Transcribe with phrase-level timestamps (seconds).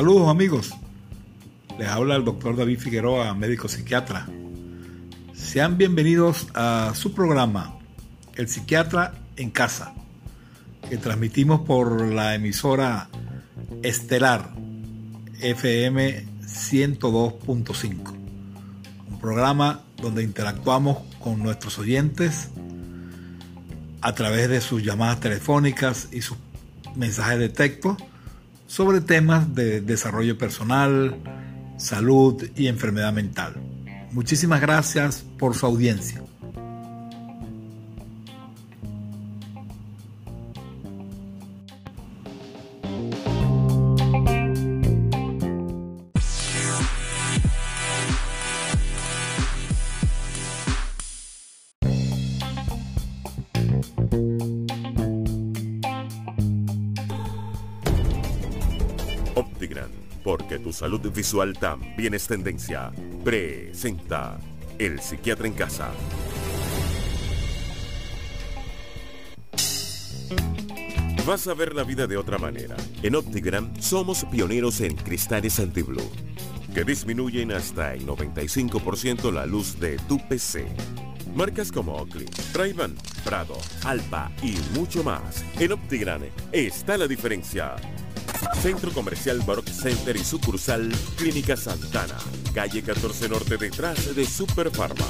[0.00, 0.70] Saludos amigos,
[1.78, 4.26] les habla el doctor David Figueroa, médico psiquiatra.
[5.34, 7.78] Sean bienvenidos a su programa,
[8.34, 9.92] El Psiquiatra en Casa,
[10.88, 13.10] que transmitimos por la emisora
[13.82, 14.54] Estelar
[15.38, 18.10] FM 102.5.
[19.10, 22.48] Un programa donde interactuamos con nuestros oyentes
[24.00, 26.38] a través de sus llamadas telefónicas y sus
[26.96, 27.98] mensajes de texto
[28.70, 31.16] sobre temas de desarrollo personal,
[31.76, 33.54] salud y enfermedad mental.
[34.12, 36.22] Muchísimas gracias por su audiencia.
[61.12, 62.90] Visual también es tendencia.
[63.24, 64.38] Presenta
[64.78, 65.90] El Psiquiatra en Casa.
[71.26, 72.76] Vas a ver la vida de otra manera.
[73.02, 76.10] En Optigram somos pioneros en cristales anti-blue,
[76.74, 80.66] que disminuyen hasta el 95% la luz de tu PC.
[81.34, 82.74] Marcas como Oakley, ray
[83.24, 85.44] Prado, Alpa y mucho más.
[85.58, 87.76] En Optigram está la diferencia.
[88.60, 92.16] Centro Comercial Baroque Center y sucursal Clínica Santana,
[92.54, 95.04] calle 14 Norte detrás de Super Pharma.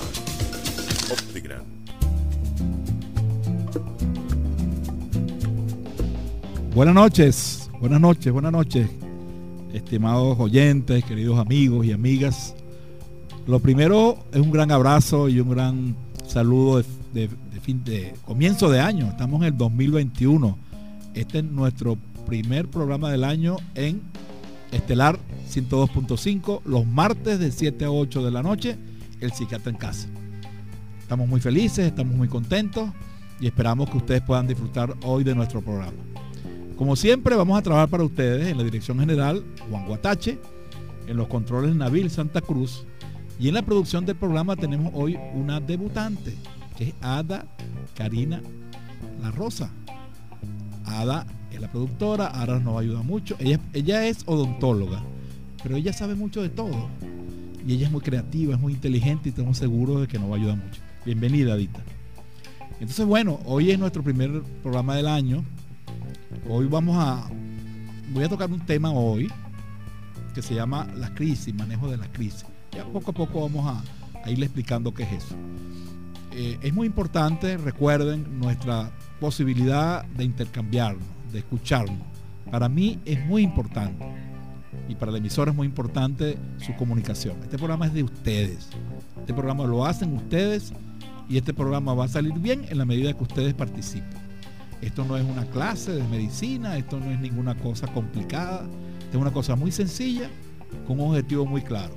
[1.11, 1.65] Optigran.
[6.75, 8.89] Buenas noches, buenas noches, buenas noches,
[9.73, 12.55] estimados oyentes, queridos amigos y amigas.
[13.47, 15.97] Lo primero es un gran abrazo y un gran
[16.27, 17.29] saludo de,
[17.61, 19.07] fin, de comienzo de año.
[19.07, 20.57] Estamos en el 2021.
[21.15, 21.99] Este es nuestro
[22.31, 24.03] primer programa del año en
[24.71, 25.19] Estelar
[25.51, 28.79] 102.5, los martes de 7 a 8 de la noche,
[29.19, 30.07] el psiquiatra en casa.
[31.01, 32.89] Estamos muy felices, estamos muy contentos
[33.41, 35.99] y esperamos que ustedes puedan disfrutar hoy de nuestro programa.
[36.77, 40.39] Como siempre, vamos a trabajar para ustedes en la dirección general Juan Guatache,
[41.09, 42.87] en los controles Nabil Santa Cruz
[43.41, 46.37] y en la producción del programa tenemos hoy una debutante,
[46.79, 47.45] que es Ada
[47.97, 48.41] Karina
[49.21, 49.73] La Rosa.
[50.85, 51.27] Ada
[51.61, 53.37] la productora, ahora nos ayuda mucho.
[53.39, 55.03] Ella, ella es odontóloga,
[55.63, 56.89] pero ella sabe mucho de todo.
[57.67, 60.35] Y ella es muy creativa, es muy inteligente y estamos seguros de que nos va
[60.35, 60.81] a ayudar mucho.
[61.05, 61.81] Bienvenida, Adita.
[62.81, 65.45] Entonces, bueno, hoy es nuestro primer programa del año.
[66.49, 67.29] Hoy vamos a.
[68.13, 69.31] Voy a tocar un tema hoy
[70.35, 72.47] que se llama la crisis, manejo de la crisis.
[72.73, 73.83] Ya poco a poco vamos a,
[74.25, 75.37] a irle explicando qué es eso.
[76.33, 81.99] Eh, es muy importante, recuerden, nuestra posibilidad de intercambiarnos, de escucharnos.
[82.51, 84.05] Para mí es muy importante
[84.89, 87.37] y para la emisora es muy importante su comunicación.
[87.43, 88.69] Este programa es de ustedes.
[89.19, 90.73] Este programa lo hacen ustedes
[91.29, 94.19] y este programa va a salir bien en la medida que ustedes participen.
[94.83, 98.67] Esto no es una clase de medicina, esto no es ninguna cosa complicada,
[99.11, 100.31] es una cosa muy sencilla
[100.87, 101.95] con un objetivo muy claro,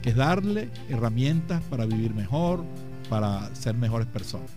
[0.00, 2.64] que es darle herramientas para vivir mejor,
[3.10, 4.50] para ser mejores personas.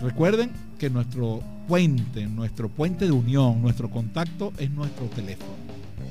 [0.00, 5.52] Recuerden que nuestro puente, nuestro puente de unión, nuestro contacto es nuestro teléfono.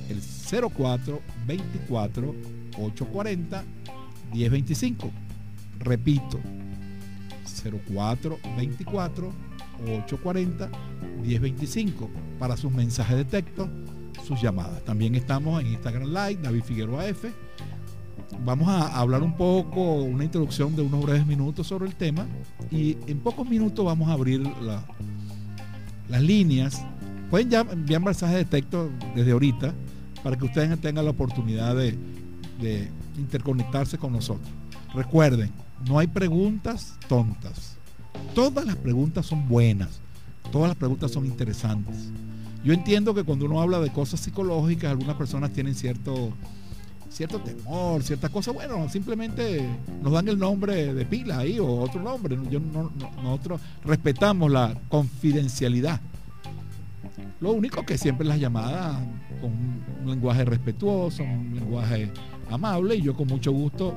[0.09, 0.19] El
[0.71, 2.35] 04 24
[2.77, 3.63] 840
[4.33, 5.11] 1025.
[5.79, 6.39] Repito,
[7.87, 9.31] 04 24
[9.81, 10.69] 840
[11.21, 13.69] 1025 para sus mensajes de texto,
[14.25, 14.83] sus llamadas.
[14.85, 17.31] También estamos en Instagram Live, David Figueroa F
[18.43, 22.27] vamos a hablar un poco, una introducción de unos breves minutos sobre el tema
[22.71, 24.41] y en pocos minutos vamos a abrir
[26.09, 26.83] las líneas.
[27.29, 29.73] Pueden ya enviar mensajes de texto desde ahorita
[30.23, 31.97] para que ustedes tengan la oportunidad de,
[32.61, 34.49] de interconectarse con nosotros.
[34.93, 35.51] Recuerden,
[35.87, 37.77] no hay preguntas tontas.
[38.33, 39.99] Todas las preguntas son buenas.
[40.51, 42.11] Todas las preguntas son interesantes.
[42.63, 46.31] Yo entiendo que cuando uno habla de cosas psicológicas, algunas personas tienen cierto
[47.13, 49.63] cierto temor, ciertas cosas, bueno, simplemente
[50.01, 52.37] nos dan el nombre de pila ahí o otro nombre.
[52.49, 52.59] Yo,
[53.21, 56.01] nosotros respetamos la confidencialidad.
[57.39, 58.97] Lo único que siempre las llamadas
[59.39, 62.11] con un lenguaje respetuoso, un lenguaje
[62.49, 63.93] amable, y yo con mucho gusto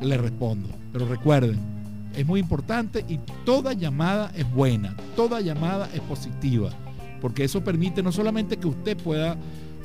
[0.00, 0.68] le respondo.
[0.92, 1.58] Pero recuerden,
[2.14, 6.70] es muy importante y toda llamada es buena, toda llamada es positiva,
[7.20, 9.36] porque eso permite no solamente que usted pueda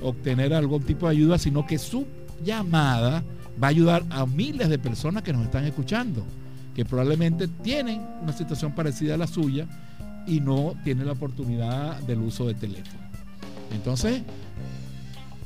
[0.03, 2.05] obtener algún tipo de ayuda, sino que su
[2.43, 3.23] llamada
[3.61, 6.23] va a ayudar a miles de personas que nos están escuchando,
[6.75, 9.67] que probablemente tienen una situación parecida a la suya
[10.25, 12.99] y no tienen la oportunidad del uso de teléfono.
[13.73, 14.21] Entonces,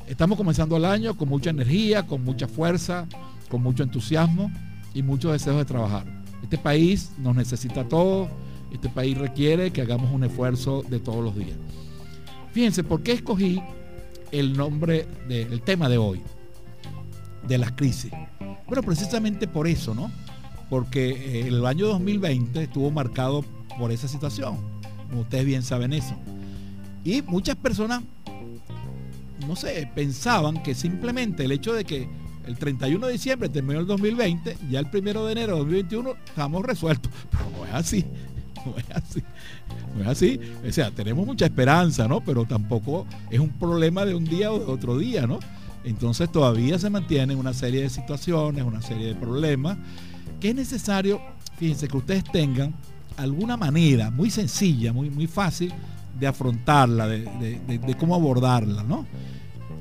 [0.06, 3.06] estamos comenzando el año con mucha energía, con mucha fuerza,
[3.48, 4.50] con mucho entusiasmo
[4.94, 6.04] y muchos deseos de trabajar.
[6.42, 8.28] Este país nos necesita a todos,
[8.72, 11.56] este país requiere que hagamos un esfuerzo de todos los días.
[12.52, 13.60] Fíjense, ¿por qué escogí
[14.30, 16.22] el nombre del tema de hoy?
[17.48, 18.10] De las crisis.
[18.66, 20.10] Bueno, precisamente por eso, ¿no?
[20.70, 23.44] Porque eh, el año 2020 estuvo marcado
[23.78, 24.58] por esa situación.
[25.08, 26.14] Como ustedes bien saben eso.
[27.04, 28.02] Y muchas personas,
[29.46, 32.08] no sé, pensaban que simplemente el hecho de que
[32.46, 36.64] el 31 de diciembre terminó el 2020, ya el 1 de enero de 2021 estamos
[36.64, 37.12] resueltos.
[37.30, 38.04] Pero no es así,
[38.64, 39.22] no es así,
[39.94, 40.40] no es así.
[40.66, 42.22] O sea, tenemos mucha esperanza, ¿no?
[42.22, 45.38] Pero tampoco es un problema de un día o de otro día, ¿no?
[45.84, 49.76] Entonces todavía se mantienen una serie de situaciones, una serie de problemas,
[50.40, 51.20] que es necesario,
[51.58, 52.74] fíjense, que ustedes tengan
[53.16, 55.72] alguna manera muy sencilla, muy, muy fácil
[56.18, 59.06] de afrontarla, de, cómo abordarla, ¿no?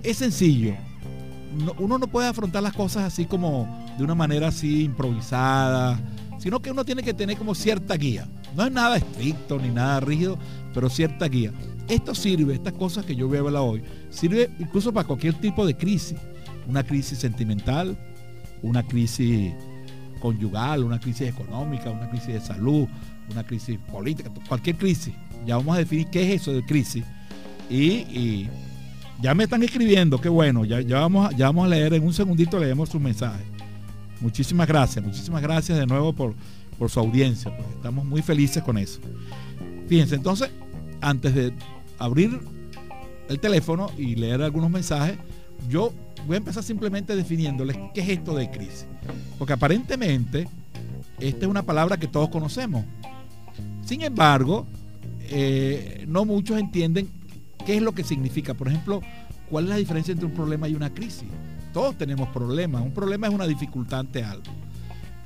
[0.02, 0.76] Es sencillo.
[1.80, 3.68] uno no puede afrontar las cosas así como
[3.98, 6.00] de una manera así improvisada,
[6.40, 8.28] sino que uno tiene que tener como cierta guía.
[8.56, 10.38] No es nada estricto ni nada rígido,
[10.74, 11.54] pero cierta guía.
[11.88, 15.66] Esto sirve, estas cosas que yo voy a hablar hoy, sirve incluso para cualquier tipo
[15.66, 16.18] de crisis.
[16.68, 17.98] Una crisis sentimental,
[18.62, 19.54] una crisis
[20.20, 22.88] conyugal, una crisis económica, una crisis de salud,
[23.30, 25.14] una crisis política, cualquier crisis.
[25.46, 27.04] Ya vamos a definir qué es eso de crisis.
[27.70, 28.48] Y,
[29.22, 32.14] ya me están escribiendo, qué bueno, ya, ya, vamos, ya vamos a leer en un
[32.14, 33.44] segundito, leemos su mensaje.
[34.20, 36.34] Muchísimas gracias, muchísimas gracias de nuevo por,
[36.78, 37.56] por su audiencia.
[37.56, 39.00] Pues estamos muy felices con eso.
[39.88, 40.50] Fíjense, entonces,
[41.04, 41.54] antes de
[42.00, 42.40] abrir
[43.30, 45.18] el teléfono y leer algunos mensajes,
[45.70, 45.94] yo
[46.26, 48.86] voy a empezar simplemente definiéndoles qué es esto de crisis.
[49.38, 50.48] Porque aparentemente
[51.20, 52.86] esta es una palabra que todos conocemos.
[53.86, 54.66] Sin embargo,
[55.30, 57.10] eh, no muchos entienden
[57.66, 58.54] qué es lo que significa.
[58.54, 59.02] Por ejemplo,
[59.50, 61.28] cuál es la diferencia entre un problema y una crisis.
[61.74, 62.82] Todos tenemos problemas.
[62.82, 64.44] Un problema es una dificultad ante algo.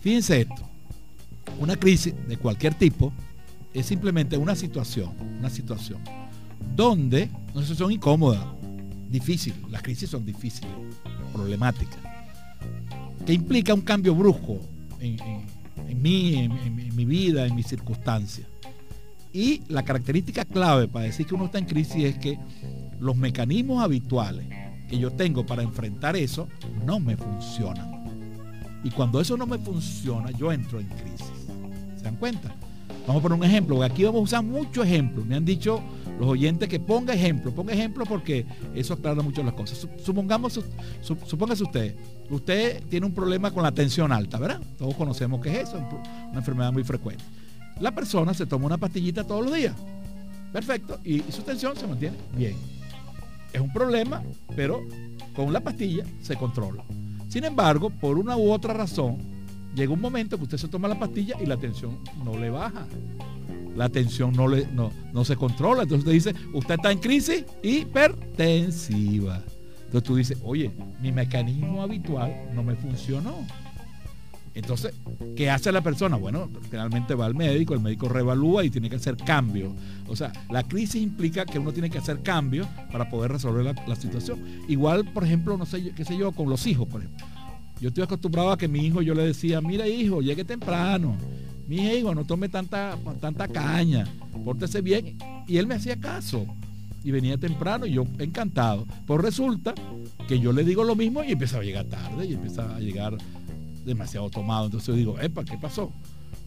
[0.02, 0.68] Fíjense esto.
[1.60, 3.12] Una crisis de cualquier tipo
[3.80, 6.02] es simplemente una situación, una situación
[6.76, 8.56] donde una situación incómoda,
[9.10, 10.72] difícil, las crisis son difíciles,
[11.34, 12.00] problemáticas,
[13.26, 14.60] que implica un cambio brusco
[15.00, 15.18] en,
[16.02, 18.48] mí, en, mi vida, en mis circunstancias.
[19.34, 22.40] Y la característica clave para decir que uno está en crisis es que
[23.00, 24.48] los mecanismos habituales
[24.90, 26.48] que yo tengo para enfrentar eso
[26.86, 27.98] no me funcionan.
[28.84, 31.32] Y cuando eso no me funciona, yo entro en crisis.
[31.98, 32.56] ¿Se dan cuenta?
[33.06, 35.26] Vamos a poner un ejemplo, aquí vamos a usar muchos ejemplos.
[35.26, 35.82] Me han dicho
[36.20, 38.46] los oyentes que ponga ejemplo, ponga ejemplo porque
[38.76, 39.88] eso aclara mucho las cosas.
[40.04, 40.60] Supongamos,
[41.02, 41.96] supóngase usted,
[42.30, 44.62] usted tiene un problema con la tensión alta, ¿verdad?
[44.78, 45.78] Todos conocemos que es eso,
[46.30, 47.24] una enfermedad muy frecuente.
[47.80, 49.76] La persona se toma una pastillita todos los días.
[50.52, 51.00] Perfecto.
[51.04, 52.56] Y, su tensión se mantiene bien.
[53.54, 54.24] Es un problema,
[54.56, 54.82] pero
[55.36, 56.84] con la pastilla se controla.
[57.28, 59.18] Sin embargo, por una u otra razón,
[59.78, 62.88] llega un momento que usted se toma la pastilla y la tensión no le baja.
[63.76, 65.84] La tensión no, le, no, no se controla.
[65.84, 69.44] Entonces usted dice, usted está en crisis hipertensiva.
[69.86, 73.36] Entonces tú dices, oye, mi mecanismo habitual no me funcionó.
[74.56, 74.96] Entonces,
[75.36, 76.18] ¿qué hace la persona?
[76.18, 79.72] Bueno, finalmente va al médico, el médico revalúa y tiene que hacer cambios.
[80.08, 83.76] O sea, la crisis implica que uno tiene que hacer cambios para poder resolver la,
[83.86, 84.44] la situación.
[84.68, 87.37] Igual, por ejemplo, no sé, qué sé yo, con los hijos, por ejemplo
[87.80, 91.16] yo estoy acostumbrado a que mi hijo yo le decía, mira hijo, llegue temprano.
[91.68, 94.08] Mi hijo, no tome tanta, tanta caña,
[94.44, 95.18] pórtese bien.
[95.48, 96.46] Y él me hacía caso.
[97.04, 98.86] Y venía temprano y yo encantado.
[99.06, 99.76] Pues resulta
[100.28, 103.18] que yo le digo lo mismo y empieza a llegar tarde y empieza a llegar
[103.86, 104.66] demasiado tomado.
[104.66, 105.92] Entonces yo digo, epa, ¿qué pasó?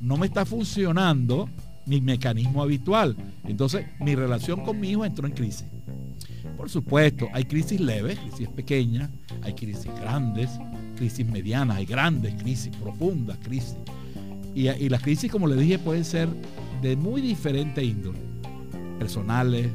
[0.00, 1.48] No me está funcionando
[1.86, 3.16] mi mecanismo habitual.
[3.44, 5.66] Entonces mi relación con mi hijo entró en crisis.
[6.56, 9.10] Por supuesto, hay crisis leves, crisis pequeñas,
[9.42, 10.50] hay crisis grandes,
[11.00, 13.78] crisis medianas, hay grandes crisis, profundas crisis.
[14.54, 16.28] Y, las crisis, como le dije, pueden ser
[16.82, 18.18] de muy diferente índole.
[18.98, 19.70] Personales,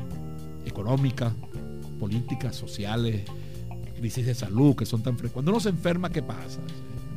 [0.67, 1.33] económicas,
[1.99, 3.23] políticas, sociales,
[3.97, 5.33] crisis de salud que son tan frecuentes.
[5.33, 6.59] Cuando uno se enferma, ¿qué pasa?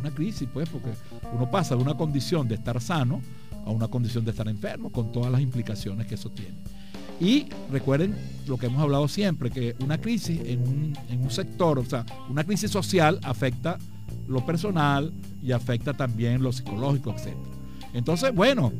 [0.00, 0.88] Una crisis, pues, porque
[1.34, 3.20] uno pasa de una condición de estar sano
[3.66, 6.56] a una condición de estar enfermo, con todas las implicaciones que eso tiene.
[7.20, 11.78] Y recuerden lo que hemos hablado siempre, que una crisis en un, en un sector,
[11.78, 13.76] o sea, una crisis social afecta
[14.28, 17.34] lo personal y afecta también lo psicológico, etc.
[17.94, 18.72] Entonces, bueno,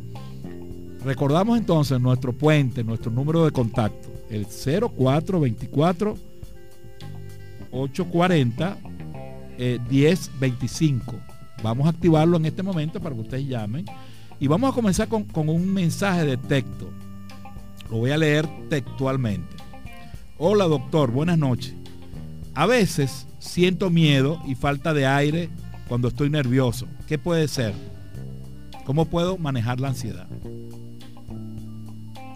[1.05, 6.17] recordamos entonces nuestro puente, nuestro número de contacto, el 0424
[7.71, 8.79] 840
[9.59, 11.15] 1025.
[11.63, 13.85] Vamos a activarlo en este momento para que ustedes llamen.
[14.39, 16.89] Y vamos a comenzar con, con un mensaje de texto.
[17.91, 19.57] Lo voy a leer textualmente.
[20.37, 21.75] Hola doctor, buenas noches.
[22.55, 25.49] A veces siento miedo y falta de aire
[25.89, 26.87] cuando estoy nervioso.
[27.07, 27.75] ¿Qué puede ser?
[28.85, 30.27] ¿Cómo puedo manejar la ansiedad?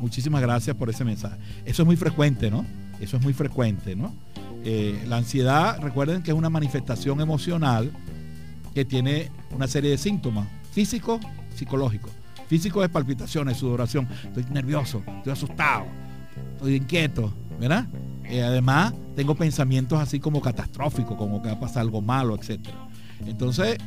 [0.00, 1.36] Muchísimas gracias por ese mensaje.
[1.64, 2.66] Eso es muy frecuente, ¿no?
[3.00, 4.14] Eso es muy frecuente, ¿no?
[4.64, 7.90] Eh, la ansiedad, recuerden que es una manifestación emocional
[8.74, 11.20] que tiene una serie de síntomas físicos,
[11.54, 12.10] psicológicos.
[12.48, 14.08] Físico es palpitaciones, sudoración.
[14.24, 15.86] Estoy nervioso, estoy asustado,
[16.56, 17.86] estoy inquieto, ¿verdad?
[18.24, 22.60] Eh, además, tengo pensamientos así como catastróficos, como que va a pasar algo malo, etc.
[23.26, 23.78] Entonces,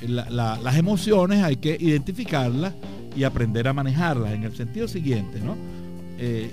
[0.00, 2.74] las emociones hay que identificarlas
[3.16, 5.56] y aprender a manejarlas en el sentido siguiente, ¿no?
[6.18, 6.50] Eh,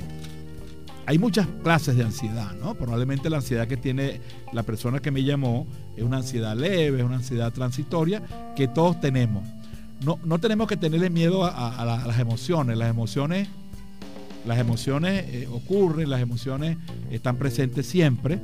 [1.06, 2.76] hay muchas clases de ansiedad, ¿no?
[2.76, 4.22] Probablemente la ansiedad que tiene
[4.54, 8.22] la persona que me llamó es una ansiedad leve, es una ansiedad transitoria
[8.56, 9.44] que todos tenemos.
[10.06, 12.78] No, no tenemos que tenerle miedo a, las emociones.
[12.78, 13.50] Las emociones,
[14.46, 16.78] las emociones eh, ocurren, las emociones
[17.10, 18.40] están presentes siempre.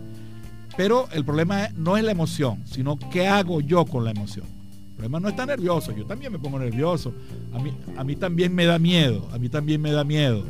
[0.76, 4.46] Pero el problema no es la emoción, sino qué hago yo con la emoción.
[4.90, 7.14] El problema no está nervioso, yo también me pongo nervioso.
[7.54, 10.44] A mí, a mí también me da miedo, a mí también me da miedo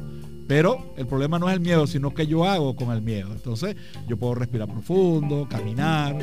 [0.48, 3.32] pero el problema no es el miedo, sino que yo hago con el miedo.
[3.34, 3.76] Entonces
[4.08, 6.16] yo puedo respirar profundo, caminar,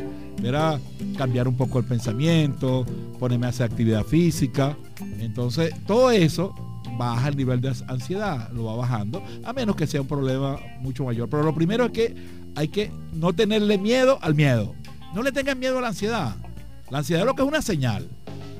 [1.16, 2.86] cambiar un poco el pensamiento,
[3.18, 4.76] ponerme a hacer actividad física.
[5.18, 6.54] Entonces todo eso
[6.96, 11.04] baja el nivel de ansiedad, lo va bajando, a menos que sea un problema mucho
[11.04, 11.28] mayor.
[11.28, 12.14] Pero lo primero es que
[12.54, 14.74] hay que no tenerle miedo al miedo.
[15.14, 16.36] No le tengan miedo a la ansiedad.
[16.90, 18.08] La ansiedad es lo que es una señal.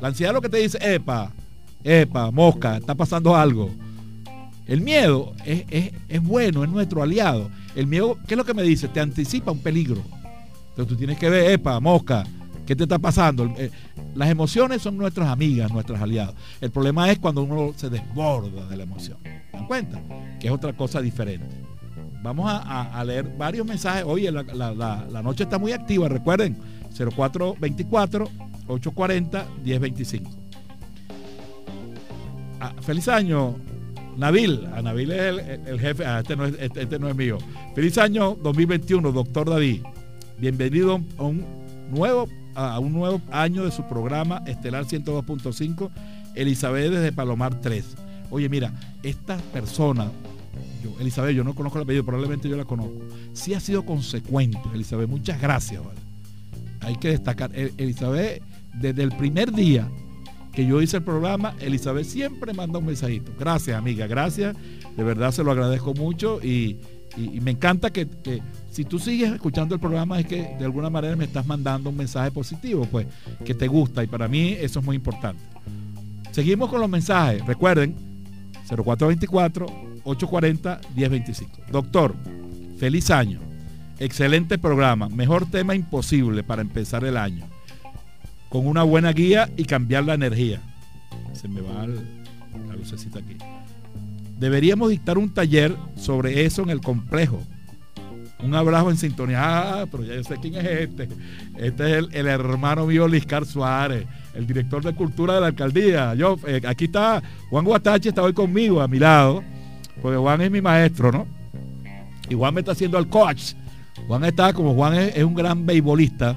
[0.00, 1.32] La ansiedad es lo que te dice, epa,
[1.82, 3.70] epa, mosca, está pasando algo
[4.66, 7.50] el miedo es, bueno, es nuestro aliado.
[7.74, 8.88] El miedo, ¿qué es lo que me dice?
[8.88, 10.02] Te anticipa un peligro.
[10.70, 12.24] Entonces tú tienes que ver, epa, mosca,
[12.66, 13.52] ¿qué te está pasando?
[14.14, 16.35] Las emociones son nuestras amigas, nuestras aliados.
[16.61, 19.18] El problema es cuando uno se desborda de la emoción.
[19.23, 20.00] ¿Se dan cuenta?
[20.38, 21.64] Que es otra cosa diferente.
[22.23, 24.04] Vamos a, leer varios mensajes.
[24.06, 26.56] Oye, la, noche está muy activa, recuerden,
[26.97, 28.28] 0424
[28.66, 30.30] 840 1025.
[32.80, 33.56] feliz año,
[34.16, 37.37] Nabil, a Nabil es el, jefe, ah, este, no es, este, este, no es mío.
[37.75, 39.83] Feliz año 2021, doctor David.
[40.38, 41.44] Bienvenido a un
[41.90, 45.90] nuevo, a un nuevo año de su programa Estelar 102.5,
[46.34, 47.84] Elizabeth desde Palomar 3.
[48.30, 50.11] Oye, mira, esta persona,
[50.82, 52.94] yo, Elizabeth, yo no conozco el apellido, probablemente yo la conozco.
[53.32, 55.08] Sí ha sido consecuente, Elizabeth.
[55.08, 55.82] Muchas gracias,
[56.80, 58.42] Hay que destacar, Elizabeth,
[58.75, 59.88] desde el primer día
[60.54, 63.32] que yo hice el programa, Elizabeth siempre manda un mensajito.
[63.38, 64.56] Gracias, amiga, gracias.
[64.96, 66.78] De verdad se lo agradezco mucho y,
[67.42, 68.08] me encanta que,
[68.74, 71.96] si tú sigues escuchando el programa es que de alguna manera me estás mandando un
[71.96, 73.06] mensaje positivo, pues,
[73.44, 75.40] que te gusta y para mí eso es muy importante.
[76.32, 77.46] Seguimos con los mensajes.
[77.46, 77.94] Recuerden,
[78.68, 81.46] 0424-840-1025.
[81.70, 82.16] Doctor,
[82.76, 83.38] feliz año.
[84.00, 85.08] Excelente programa.
[85.08, 87.46] Mejor tema imposible para empezar el año
[88.48, 90.60] con una buena guía y cambiar la energía.
[91.32, 93.36] Se me va la lucecita aquí.
[94.38, 97.40] Deberíamos dictar un taller sobre eso en el complejo.
[98.44, 99.40] Un abrazo en sintonía.
[99.42, 101.08] Ah, pero ya yo sé quién es este.
[101.56, 106.14] Este es el, hermano mío Liscar Suárez, el director de cultura de la alcaldía.
[106.14, 109.42] Yo, eh, aquí está Juan Guatache, está hoy conmigo a mi lado,
[110.02, 111.26] porque Juan es mi maestro, ¿no?
[112.28, 113.54] Y Juan me está haciendo el coach.
[114.06, 116.36] Juan está, como Juan es un gran beisbolista,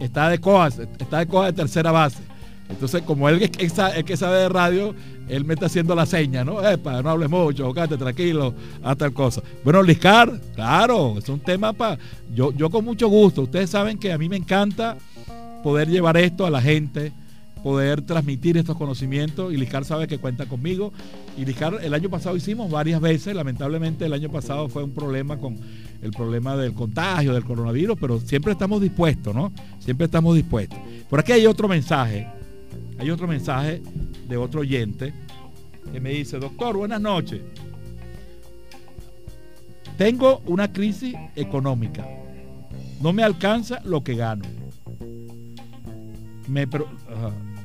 [0.00, 2.29] está de cojas, está de cojas de tercera base.
[2.70, 4.94] Entonces, como él es, el que sabe de radio,
[5.28, 6.66] él me está haciendo la seña, ¿no?
[6.66, 9.42] Epa, no hables mucho, quédate tranquilo, haz tal cosa.
[9.64, 11.98] Bueno, Liscar, claro, es un tema para.
[12.34, 13.42] Yo, yo con mucho gusto.
[13.42, 14.96] Ustedes saben que a mí me encanta
[15.62, 17.12] poder llevar esto a la gente,
[17.62, 20.92] poder transmitir estos conocimientos y Liscar sabe que cuenta conmigo.
[21.36, 25.38] Y Liscar, el año pasado hicimos varias veces, lamentablemente el año pasado fue un problema
[25.38, 25.58] con
[26.02, 29.52] el problema del contagio, del coronavirus, pero siempre estamos dispuestos, ¿no?
[29.78, 30.78] Siempre estamos dispuestos.
[31.08, 32.26] Por aquí hay otro mensaje,
[33.00, 33.82] hay otro mensaje
[34.28, 35.14] de otro oyente
[35.90, 37.40] que me dice, doctor, buenas noches.
[39.96, 42.06] Tengo una crisis económica.
[43.00, 44.44] No me alcanza lo que gano.
[46.46, 46.68] Me,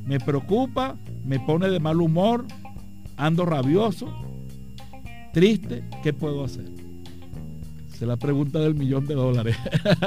[0.05, 2.45] me preocupa, me pone de mal humor,
[3.17, 4.07] ando rabioso,
[5.33, 5.83] triste.
[6.01, 6.84] ¿Qué puedo hacer?
[8.03, 9.55] Es la pregunta del millón de dólares.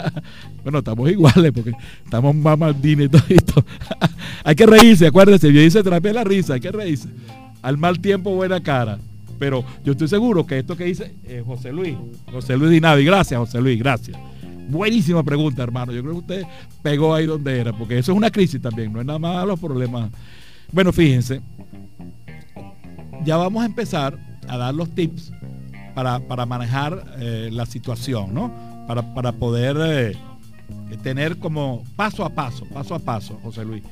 [0.63, 1.73] bueno, estamos iguales porque
[2.05, 3.65] estamos más maldines y todo esto.
[4.45, 7.09] hay que reírse, acuérdense, yo dice terapia la risa, hay que reírse.
[7.63, 8.99] Al mal tiempo, buena cara.
[9.39, 11.97] Pero yo estoy seguro que esto que dice eh, José Luis,
[12.33, 14.19] José Luis Dinavi, gracias José Luis, gracias.
[14.69, 15.93] Buenísima pregunta, hermano.
[15.93, 16.43] Yo creo que usted
[16.83, 19.59] pegó ahí donde era, porque eso es una crisis también, no es nada más los
[19.59, 20.11] problemas.
[20.73, 21.41] Bueno, fíjense,
[23.25, 25.33] ya vamos a empezar a dar los tips
[26.29, 28.53] para, manejar eh, la situación, ¿no?
[28.87, 30.17] para, poder eh,
[31.03, 33.83] tener como paso a paso, paso a paso, José Luis.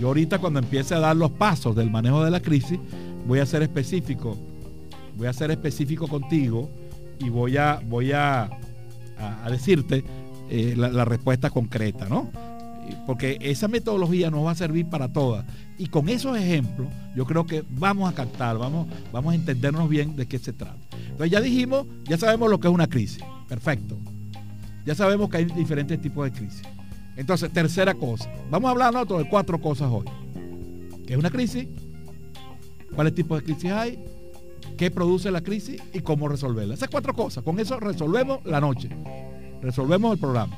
[0.00, 2.78] Yo ahorita cuando empiece a dar los pasos del manejo de la crisis,
[3.26, 4.36] voy a ser específico,
[5.16, 6.68] voy a ser específico contigo
[7.20, 8.50] y voy a, voy a,
[9.48, 10.04] decirte
[10.50, 12.30] eh, la, respuesta concreta, ¿no?
[13.06, 15.44] Porque esa metodología nos va a servir para todas.
[15.78, 20.16] Y con esos ejemplos, yo creo que vamos a captar, vamos, vamos a entendernos bien
[20.16, 20.78] de qué se trata.
[20.92, 23.22] Entonces ya dijimos, ya sabemos lo que es una crisis.
[23.48, 23.98] Perfecto.
[24.84, 26.62] Ya sabemos que hay diferentes tipos de crisis.
[27.16, 28.30] Entonces, tercera cosa.
[28.50, 30.06] Vamos a hablar nosotros de cuatro cosas hoy.
[31.06, 31.68] ¿Qué es una crisis?
[32.94, 34.02] ¿Cuáles tipos de crisis hay?
[34.76, 35.80] ¿Qué produce la crisis?
[35.92, 36.74] Y cómo resolverla.
[36.74, 37.44] Esas cuatro cosas.
[37.44, 38.88] Con eso resolvemos la noche.
[39.60, 40.56] Resolvemos el programa.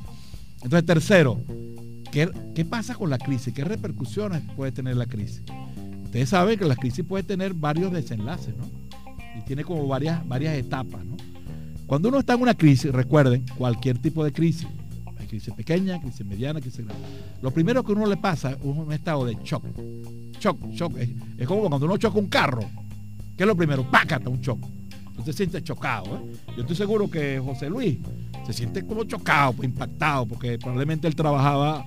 [0.62, 1.40] Entonces, tercero,
[2.14, 3.52] ¿qué, pasa con la crisis?
[3.52, 5.42] ¿Qué repercusiones puede tener la crisis?
[6.04, 8.64] Ustedes saben que la crisis puede tener varios desenlaces, ¿no?
[9.37, 11.16] Y tiene como varias, varias etapas, ¿no?
[11.87, 14.68] Cuando uno está en una crisis, recuerden, cualquier tipo de crisis,
[15.18, 17.04] hay crisis pequeña, crisis mediana, crisis grande.
[17.42, 19.64] Lo primero que uno le pasa es un estado de shock.
[20.38, 20.97] Shock, shock.
[20.97, 22.62] Es, como cuando uno choca un carro.
[23.37, 23.90] ¿Qué es lo primero?
[23.90, 24.61] Pácata, un shock.
[25.18, 26.16] Usted se siente chocado.
[26.16, 26.37] ¿eh?
[26.56, 27.99] Yo estoy seguro que José Luis
[28.47, 31.85] se siente como chocado, pues, impactado, porque probablemente él trabajaba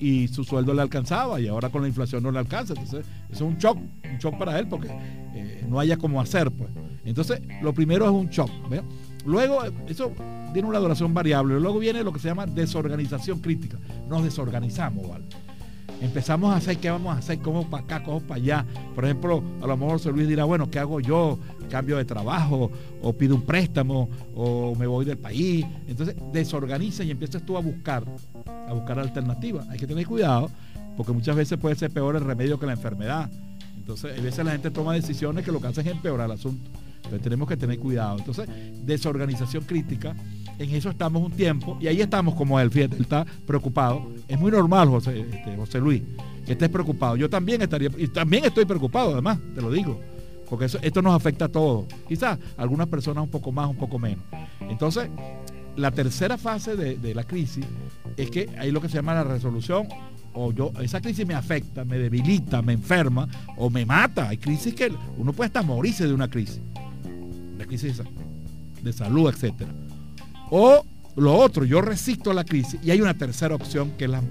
[0.00, 2.72] y su sueldo le alcanzaba y ahora con la inflación no le alcanza.
[2.72, 4.88] Entonces, eso es un shock, un shock para él porque
[5.34, 6.70] eh, no haya cómo hacer, pues.
[7.04, 8.50] Entonces, lo primero es un shock.
[9.26, 10.12] Luego, eso
[10.52, 11.60] tiene una duración variable.
[11.60, 13.78] Luego viene lo que se llama desorganización crítica.
[14.08, 15.26] Nos desorganizamos, ¿vale?
[16.00, 18.66] Empezamos a hacer qué vamos a hacer, cómo para acá, cómo para allá.
[18.94, 21.38] Por ejemplo, a lo mejor José Luis dirá, bueno, ¿qué hago yo?
[21.68, 22.70] ¿Cambio de trabajo?
[23.02, 24.08] ¿O pido un préstamo?
[24.34, 25.66] ¿O me voy del país?
[25.86, 28.04] Entonces, desorganiza y empiezas tú a buscar,
[28.66, 29.68] a buscar alternativas.
[29.68, 30.50] Hay que tener cuidado,
[30.96, 33.30] porque muchas veces puede ser peor el remedio que la enfermedad.
[33.76, 36.70] Entonces, a veces la gente toma decisiones que lo que hacen es empeorar el asunto.
[36.96, 38.18] Entonces tenemos que tener cuidado.
[38.18, 38.48] Entonces,
[38.84, 40.14] desorganización crítica,
[40.60, 44.10] en eso estamos un tiempo y ahí estamos como él, fíjate, él está preocupado.
[44.28, 46.02] Es muy normal, José, este, José Luis,
[46.44, 47.16] que estés preocupado.
[47.16, 50.00] Yo también estaría, y también estoy preocupado, además, te lo digo,
[50.48, 51.86] porque eso, esto nos afecta a todos.
[52.06, 54.24] Quizás algunas personas un poco más, un poco menos.
[54.60, 55.08] Entonces,
[55.76, 57.64] la tercera fase de, la crisis
[58.16, 59.88] es que hay lo que se llama la resolución
[60.32, 64.28] o yo, esa crisis me afecta, me debilita, me enferma o me mata.
[64.28, 66.60] Hay crisis que uno puede hasta morirse de una crisis
[67.70, 68.02] crisis
[68.82, 69.70] de salud, etcétera.
[70.50, 70.84] O
[71.16, 74.22] lo otro, yo resisto a la crisis y hay una tercera opción que es la,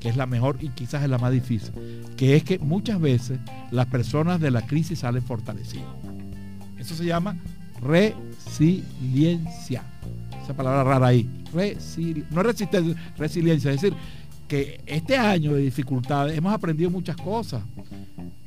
[0.00, 1.72] que es la mejor y quizás es la más difícil,
[2.16, 3.38] que es que muchas veces
[3.70, 5.86] las personas de la crisis salen fortalecidas.
[6.78, 7.36] Eso se llama
[7.80, 9.82] resiliencia.
[10.42, 11.28] Esa palabra rara ahí.
[11.52, 13.72] no es resistencia, resiliencia.
[13.72, 13.96] Es decir,
[14.46, 17.62] que este año de dificultades hemos aprendido muchas cosas.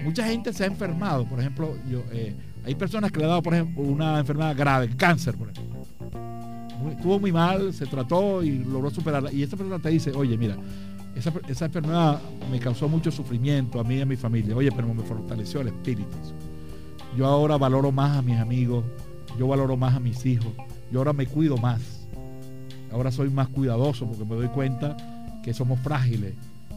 [0.04, 1.26] Mucha gente se ha enfermado.
[1.26, 4.90] Por ejemplo, yo, eh, hay personas que le han dado, por ejemplo, una enfermedad grave,
[4.98, 5.71] cáncer, por ejemplo.
[6.90, 9.32] Estuvo muy mal, se trató y logró superarla.
[9.32, 10.58] Y esta persona te dice, oye, mira,
[11.16, 14.56] esa, esa, enfermedad me causó mucho sufrimiento a mí y a mi familia.
[14.56, 16.16] Oye, pero me fortaleció el espíritu.
[17.18, 18.86] Yo ahora valoro más a mis amigos,
[19.38, 20.54] yo valoro más a mis hijos,
[20.92, 22.08] yo ahora me cuido más.
[22.92, 24.98] Ahora soy más cuidadoso porque me doy cuenta
[25.44, 26.34] que somos frágiles,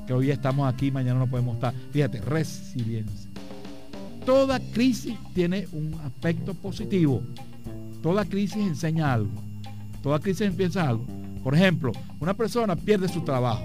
[0.06, 1.74] que hoy estamos aquí, mañana no podemos estar.
[1.92, 3.30] Fíjate, resiliencia
[4.24, 7.22] toda crisis tiene un aspecto positivo.
[8.02, 9.32] Toda crisis enseña algo.
[10.04, 11.06] Toda crisis empieza algo.
[11.42, 11.90] Por ejemplo,
[12.20, 13.64] una persona pierde su trabajo.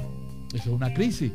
[0.53, 1.33] Eso es una crisis.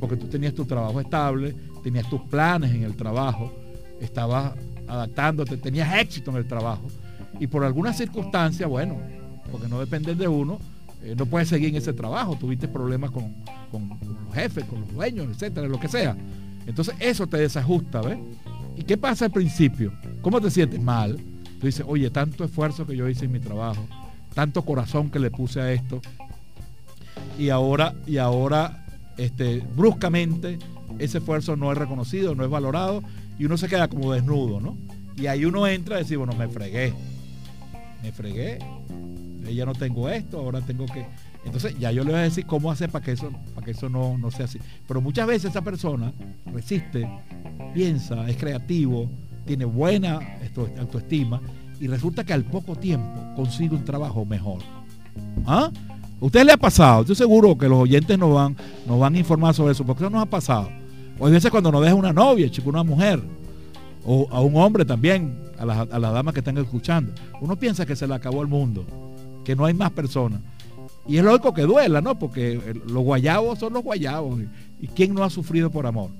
[0.00, 3.52] Porque tú tenías tu trabajo estable, tenías tus planes en el trabajo,
[4.00, 4.54] estabas
[4.88, 6.88] adaptándote, tenías éxito en el trabajo.
[7.38, 8.96] Y por alguna circunstancia, bueno,
[9.52, 10.58] porque no depende de uno,
[11.04, 12.34] eh, no puedes seguir en ese trabajo.
[12.34, 13.32] Tuviste problemas con,
[13.70, 16.16] con los jefes, con los dueños, etcétera, lo que sea.
[16.66, 18.18] Entonces eso te desajusta, ¿ves?
[18.76, 19.92] ¿Y qué pasa al principio?
[20.20, 21.16] ¿Cómo te sientes mal?
[21.60, 23.86] Tú dices, oye, tanto esfuerzo que yo hice en mi trabajo,
[24.34, 26.00] tanto corazón que le puse a esto,
[27.38, 30.58] y ahora, y ahora, este, bruscamente,
[30.98, 33.02] ese esfuerzo no es reconocido, no es valorado,
[33.38, 34.76] y uno se queda como desnudo, ¿no?
[35.16, 36.92] Y ahí uno entra y dice, bueno, me fregué,
[38.02, 38.58] me fregué,
[39.52, 41.04] ya no tengo esto, ahora tengo que
[41.44, 43.88] entonces ya yo le voy a decir cómo hacer para que eso, para que eso
[43.88, 44.58] no, no sea así.
[44.86, 46.12] Pero muchas veces esa persona
[46.46, 47.08] resiste,
[47.74, 49.10] piensa, es creativo,
[49.44, 50.20] tiene buena
[50.78, 51.40] autoestima
[51.80, 54.60] y resulta que al poco tiempo consigue un trabajo mejor.
[55.46, 55.70] ¿Ah?
[56.20, 57.00] ¿Usted le ha pasado?
[57.00, 58.56] Estoy seguro que los oyentes nos van,
[58.86, 60.68] nos van a informar sobre eso, porque eso nos ha pasado.
[61.18, 63.20] O a veces cuando nos deja una novia, chico, una mujer,
[64.04, 67.12] o a un hombre también, a las, a las damas que están escuchando.
[67.40, 68.84] Uno piensa que se le acabó el mundo,
[69.44, 70.40] que no hay más personas.
[71.06, 72.18] Y es lógico que duela, ¿no?
[72.18, 74.40] Porque los guayabos son los guayabos.
[74.80, 76.10] ¿Y quién no ha sufrido por amor?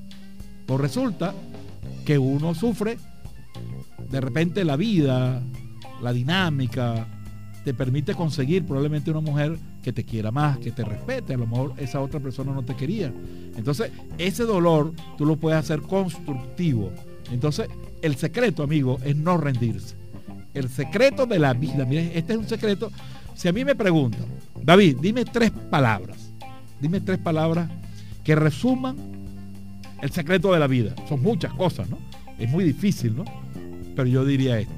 [0.67, 1.35] Pues resulta
[2.05, 2.99] que uno sufre,
[4.12, 5.42] de repente la vida,
[6.03, 7.09] la dinámica,
[7.64, 11.33] te permite conseguir probablemente una mujer que te quiera más, que te respete.
[11.33, 13.11] A lo mejor esa otra persona no te quería.
[13.57, 16.92] Entonces, ese dolor tú lo puedes hacer constructivo.
[17.33, 17.68] Entonces,
[18.03, 19.96] el secreto, amigo, es no rendirse.
[20.53, 21.87] El secreto de la vida.
[21.87, 22.92] Miren, este es un secreto.
[23.35, 24.27] Si a mí me preguntan,
[24.62, 26.35] David, dime tres palabras.
[26.81, 27.70] Dime tres palabras
[28.22, 28.96] que resuman
[30.03, 30.94] el secreto de la vida.
[31.09, 31.98] Son muchas cosas, ¿no?
[32.38, 33.25] Es muy difícil, ¿no?
[33.95, 34.75] Pero yo diría esto.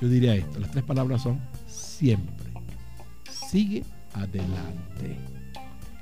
[0.00, 0.58] Yo diría esto.
[0.58, 2.52] Las tres palabras son siempre.
[3.48, 5.16] Sigue adelante.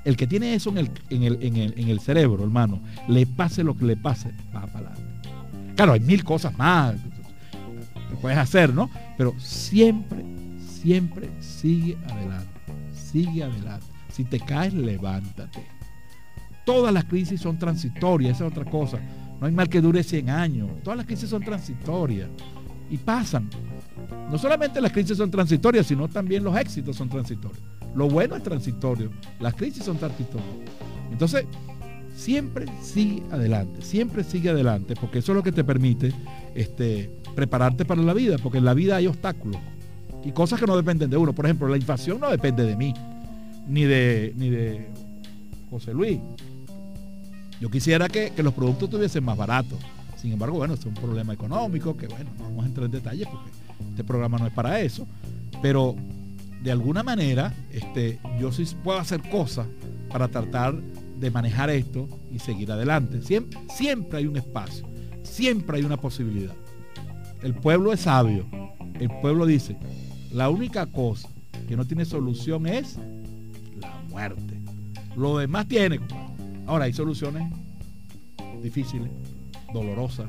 [0.05, 3.25] El que tiene eso en el, en el, en el, en el cerebro, hermano, le
[3.25, 5.29] pase lo que le pase, va para adelante.
[5.75, 6.95] Claro, hay mil cosas más
[8.09, 8.89] que puedes hacer, ¿no?
[9.17, 10.23] Pero siempre,
[10.59, 12.49] siempre sigue adelante.
[12.93, 13.85] Sigue adelante.
[14.11, 15.65] Si te caes, levántate.
[16.65, 18.99] Todas las crisis son transitorias, esa es otra cosa.
[19.39, 20.69] No hay mal que dure 100 años.
[20.83, 22.29] Todas las crisis son transitorias
[22.89, 23.49] y pasan.
[24.29, 27.61] No solamente las crisis son transitorias, sino también los éxitos son transitorios.
[27.95, 30.49] Lo bueno es transitorio, las crisis son transitorias.
[31.11, 31.45] Entonces,
[32.15, 36.13] siempre sigue adelante, siempre sigue adelante, porque eso es lo que te permite
[36.53, 39.59] este, prepararte para la vida, porque en la vida hay obstáculos
[40.23, 41.33] y cosas que no dependen de uno.
[41.33, 42.93] Por ejemplo, la inflación no depende de mí,
[43.67, 44.89] ni de, ni de
[45.69, 46.19] José Luis.
[47.59, 49.79] Yo quisiera que, los productos estuviesen más baratos.
[50.17, 53.27] Sin embargo, bueno, es un problema económico que, bueno, no vamos a entrar en detalles
[53.27, 53.49] porque
[53.89, 55.07] este programa no es para eso.
[55.61, 55.95] Pero
[56.61, 59.67] de alguna manera, este, yo sí puedo hacer cosas
[60.09, 63.21] para tratar de manejar esto y seguir adelante.
[63.21, 64.85] Siempre, siempre hay un espacio,
[65.23, 66.53] siempre hay una posibilidad.
[67.41, 68.45] El pueblo es sabio.
[68.99, 69.77] El pueblo dice,
[70.31, 71.29] la única cosa
[71.67, 72.97] que no tiene solución es
[73.79, 74.59] la muerte.
[75.15, 75.99] Lo demás tiene.
[76.69, 77.51] Ahora hay soluciones
[78.61, 79.09] difíciles,
[79.73, 80.27] dolorosa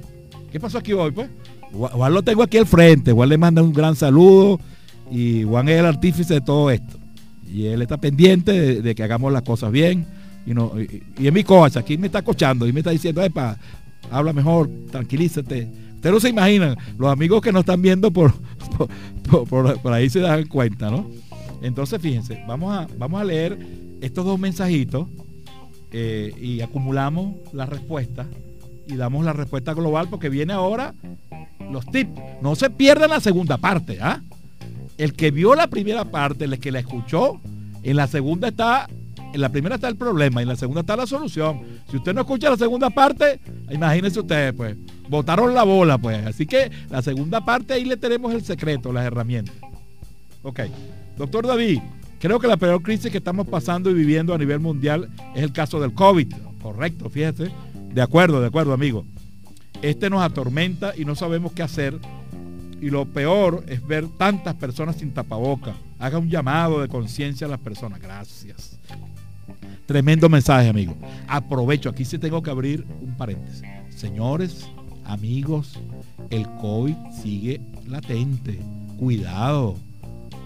[0.50, 1.28] ¿qué pasó aquí hoy, pues?
[1.72, 3.12] Juan lo tengo aquí al frente.
[3.12, 4.60] Juan le manda un gran saludo.
[5.10, 6.98] Y Juan es el artífice de todo esto.
[7.52, 10.06] Y él está pendiente de, que hagamos las cosas bien.
[10.46, 13.58] Y, no, y, mi coach, aquí me está cochando y me está diciendo, epa,
[14.10, 15.70] habla mejor, tranquilízate.
[15.94, 18.32] Ustedes no se imaginan, los amigos que nos están viendo por,
[19.48, 21.08] por, ahí se dan cuenta, ¿no?
[21.62, 23.56] Entonces, fíjense, vamos a, vamos a leer
[24.00, 25.06] estos dos mensajitos
[25.92, 28.26] eh, y acumulamos las respuestas
[28.88, 30.94] y damos la respuesta global porque viene ahora
[31.70, 32.20] los tips.
[32.40, 34.22] No se pierdan la segunda parte, ¿ah?
[34.98, 37.40] El que vio la primera parte, el que la escuchó,
[37.82, 38.88] en la segunda está
[39.32, 41.62] en la primera está el problema y en la segunda está la solución.
[41.90, 44.76] Si usted no escucha la segunda parte, imagínense ustedes, pues,
[45.08, 46.26] botaron la bola, pues.
[46.26, 49.54] Así que la segunda parte ahí le tenemos el secreto, las herramientas.
[50.42, 50.60] Ok.
[51.16, 51.80] Doctor David,
[52.18, 55.52] creo que la peor crisis que estamos pasando y viviendo a nivel mundial es el
[55.52, 56.32] caso del COVID.
[56.60, 57.50] Correcto, fíjese.
[57.92, 59.04] De acuerdo, de acuerdo, amigo.
[59.80, 61.98] Este nos atormenta y no sabemos qué hacer.
[62.82, 65.72] Y lo peor es ver tantas personas sin tapaboca.
[66.00, 68.00] Haga un llamado de conciencia a las personas.
[68.00, 68.76] Gracias.
[69.86, 70.96] Tremendo mensaje, amigo.
[71.28, 73.62] Aprovecho, aquí sí tengo que abrir un paréntesis.
[73.88, 74.68] Señores,
[75.04, 75.78] amigos,
[76.30, 78.58] el COVID sigue latente.
[78.98, 79.76] Cuidado.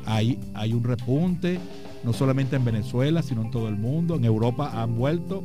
[0.04, 1.58] Hay, hay un repunte,
[2.04, 4.16] no solamente en Venezuela, sino en todo el mundo.
[4.16, 5.42] En Europa han vuelto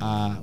[0.00, 0.40] a,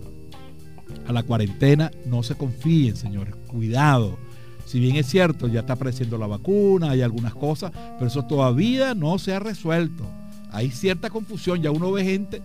[1.08, 1.90] a la cuarentena.
[2.06, 3.34] No se confíen, señores.
[3.48, 4.27] Cuidado.
[4.68, 8.94] Si bien es cierto, ya está apareciendo la vacuna, hay algunas cosas, pero eso todavía
[8.94, 10.04] no se ha resuelto.
[10.52, 12.42] Hay cierta confusión, ya uno ve gente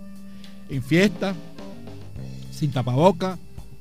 [0.68, 1.35] en fiesta,
[2.52, 3.38] sin tapaboca,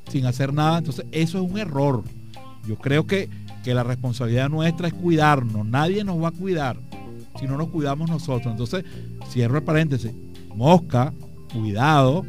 [0.09, 0.79] sin hacer nada.
[0.79, 2.03] Entonces, eso es un error.
[2.67, 3.29] Yo creo que,
[3.63, 5.63] que la responsabilidad nuestra es cuidarnos.
[5.67, 6.77] Nadie nos va a cuidar
[7.39, 8.51] si no nos cuidamos nosotros.
[8.51, 8.83] Entonces,
[9.29, 10.11] cierro el paréntesis.
[10.55, 11.13] Mosca,
[11.53, 12.25] cuidado.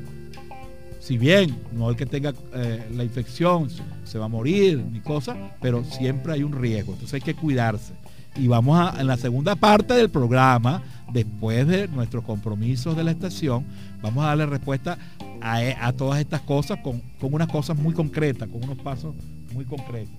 [1.03, 3.69] Si bien no el que tenga eh, la infección
[4.05, 6.93] se va a morir ni cosa, pero siempre hay un riesgo.
[6.93, 7.95] Entonces hay que cuidarse.
[8.37, 10.81] Y vamos a, en la segunda parte del programa,
[11.13, 13.67] después de nuestros compromisos de la estación,
[14.01, 14.97] vamos a darle respuesta
[15.41, 19.13] a, todas estas cosas con, con, unas cosas muy concretas, con unos pasos
[19.53, 20.15] muy concretos.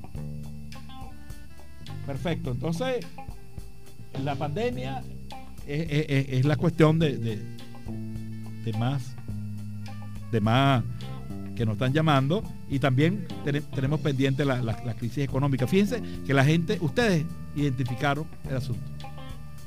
[2.05, 3.05] Perfecto, entonces
[4.21, 5.01] la pandemia
[5.65, 9.12] es, la cuestión de, de más
[11.55, 13.27] que nos están llamando y también
[13.75, 15.67] tenemos pendiente la, la, crisis económica.
[15.67, 18.81] Fíjense que la gente, ustedes identificaron el asunto.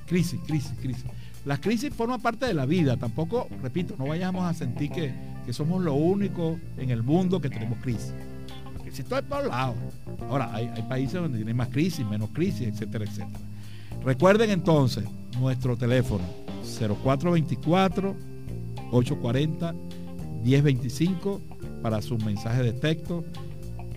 [0.07, 1.05] Crisis, crisis, crisis.
[1.44, 2.96] Las crisis forman parte de la vida.
[2.96, 7.48] Tampoco, repito, no vayamos a sentir que, que somos lo único en el mundo que
[7.48, 8.12] tenemos crisis.
[8.76, 9.52] La crisis está por todos.
[10.29, 13.38] Ahora, hay, hay países donde tienen más crisis, menos crisis, etcétera, etcétera.
[14.05, 15.05] Recuerden entonces
[15.40, 16.24] nuestro teléfono
[16.79, 18.16] 0424
[18.90, 19.74] 840
[20.46, 21.40] 1025
[21.82, 23.24] para sus mensajes de texto,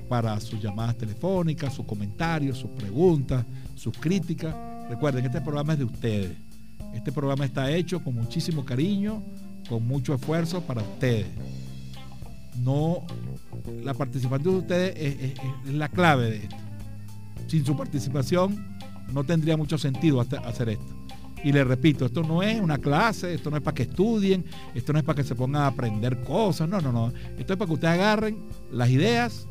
[0.07, 4.55] para sus llamadas telefónicas, sus comentarios, sus preguntas, sus críticas.
[4.89, 6.31] Recuerden, este programa es de ustedes.
[6.95, 9.21] Este programa está hecho con muchísimo cariño,
[9.69, 11.27] con mucho esfuerzo para ustedes.
[12.63, 13.03] No,
[13.83, 16.55] la participación de ustedes es, la clave de esto.
[17.47, 18.79] Sin su participación
[19.13, 21.08] no tendría mucho sentido hacer esto.
[21.43, 24.43] Y les repito, esto no es una clase, esto no es para que estudien,
[24.75, 27.13] esto no es para que se pongan a aprender cosas, no, no, no.
[27.37, 28.39] Esto es para que ustedes agarren
[28.71, 29.47] las ideas,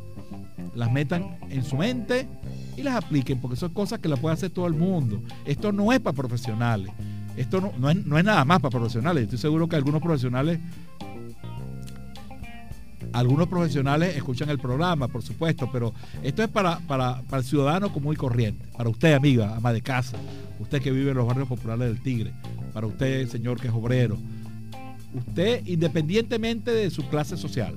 [0.75, 2.29] las metan en su mente
[2.77, 5.23] y las apliquen, porque son cosas que las puede hacer todo el mundo.
[5.45, 6.91] Esto no es para profesionales.
[7.37, 9.25] Esto no, es, no es nada más para profesionales.
[9.25, 10.59] Estoy seguro que algunos profesionales
[13.13, 18.15] algunos profesionales escuchan el programa, por supuesto, pero esto es para, para, el ciudadano común
[18.15, 20.17] y corriente, para usted, amiga, ama de casa,
[20.59, 22.33] usted que vive en los barrios populares del Tigre,
[22.73, 24.19] para usted, señor que es obrero,
[25.15, 27.75] usted independientemente de su clase social,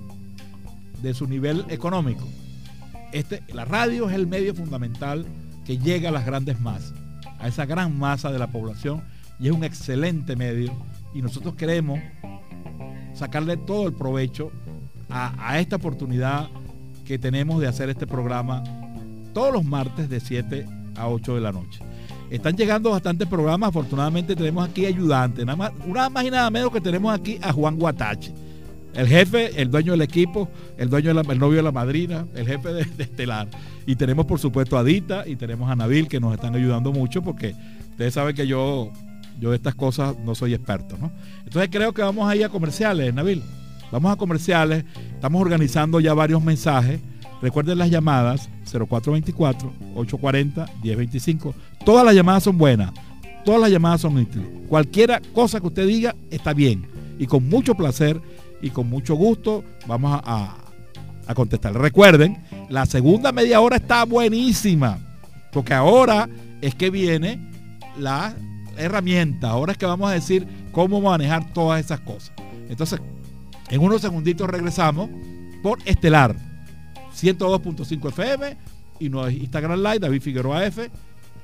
[1.02, 2.28] de su nivel económico,
[3.12, 5.26] este, la radio es el medio fundamental
[5.66, 6.94] que llega a las grandes masas,
[7.40, 9.04] a esa gran masa de la población
[9.40, 10.72] y es un excelente medio
[11.14, 12.00] y nosotros queremos
[13.14, 14.52] sacarle todo el provecho
[15.12, 16.50] a, esta oportunidad
[17.06, 18.64] que tenemos de hacer este programa
[19.34, 21.80] todos los martes de 7 a 8 de la noche.
[22.30, 26.72] Están llegando bastantes programas, afortunadamente tenemos aquí ayudantes, nada más, una más y nada menos
[26.72, 28.34] que tenemos aquí a Juan Guatache,
[28.94, 32.74] el jefe, el dueño del equipo, el dueño el novio de la madrina, el jefe
[32.74, 33.48] de, Estelar.
[33.86, 37.22] Y tenemos por supuesto a Dita y tenemos a Nabil que nos están ayudando mucho
[37.22, 37.54] porque
[37.92, 38.92] ustedes saben que yo,
[39.40, 41.12] yo de estas cosas no soy experto, ¿no?
[41.44, 43.44] Entonces creo que vamos a ir a comerciales, Nabil.
[43.92, 47.02] Vamos a comerciales, estamos organizando ya varios mensajes.
[47.42, 51.54] Recuerden las llamadas 0424-840-1025.
[51.84, 52.92] Todas las llamadas son buenas,
[53.44, 54.48] todas las llamadas son útiles.
[54.70, 56.88] Cualquiera cosa que usted diga está bien.
[57.20, 58.22] Y con mucho placer
[58.62, 60.56] y con mucho gusto vamos a,
[61.28, 61.74] a contestar.
[61.74, 65.00] Recuerden, la segunda media hora está buenísima.
[65.52, 66.30] Porque ahora
[66.62, 67.52] es que viene
[67.98, 68.34] la
[68.78, 69.50] herramienta.
[69.50, 72.32] Ahora es que vamos a decir cómo manejar todas esas cosas.
[72.70, 73.02] Entonces,
[73.72, 75.10] en unos segunditos regresamos
[75.64, 76.36] por Estelar
[77.16, 78.58] 102.5 FM
[79.00, 80.92] y nuestro Instagram Live, David Figueroa F,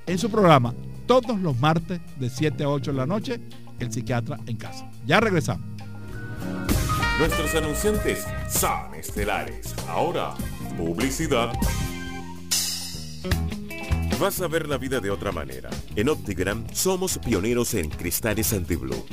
[0.06, 0.76] en su programa
[1.08, 3.40] todos los martes de 7 a 8 de la noche,
[3.80, 4.90] El Psiquiatra en Casa.
[5.06, 5.66] Ya regresamos.
[7.18, 9.74] Nuestros anunciantes son estelares.
[9.88, 10.34] Ahora,
[10.78, 11.54] publicidad.
[14.20, 15.70] Vas a ver la vida de otra manera.
[15.96, 19.06] En Optigram somos pioneros en cristales anti-blue,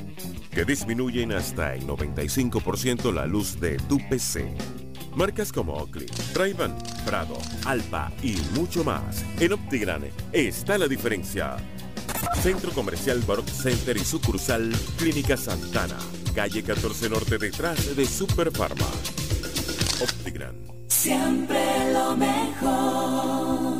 [0.50, 4.56] que disminuyen hasta el 95% la luz de tu PC.
[5.14, 6.54] Marcas como Oakley, ray
[7.04, 9.24] Prado, Alpa y mucho más.
[9.38, 10.02] En Optigram
[10.32, 11.56] está la diferencia.
[12.42, 15.98] Centro Comercial Baroque Center y sucursal Clínica Santana,
[16.34, 18.86] calle 14 Norte detrás de Super Pharma.
[20.02, 20.56] Optigram.
[20.88, 23.73] Siempre lo mejor.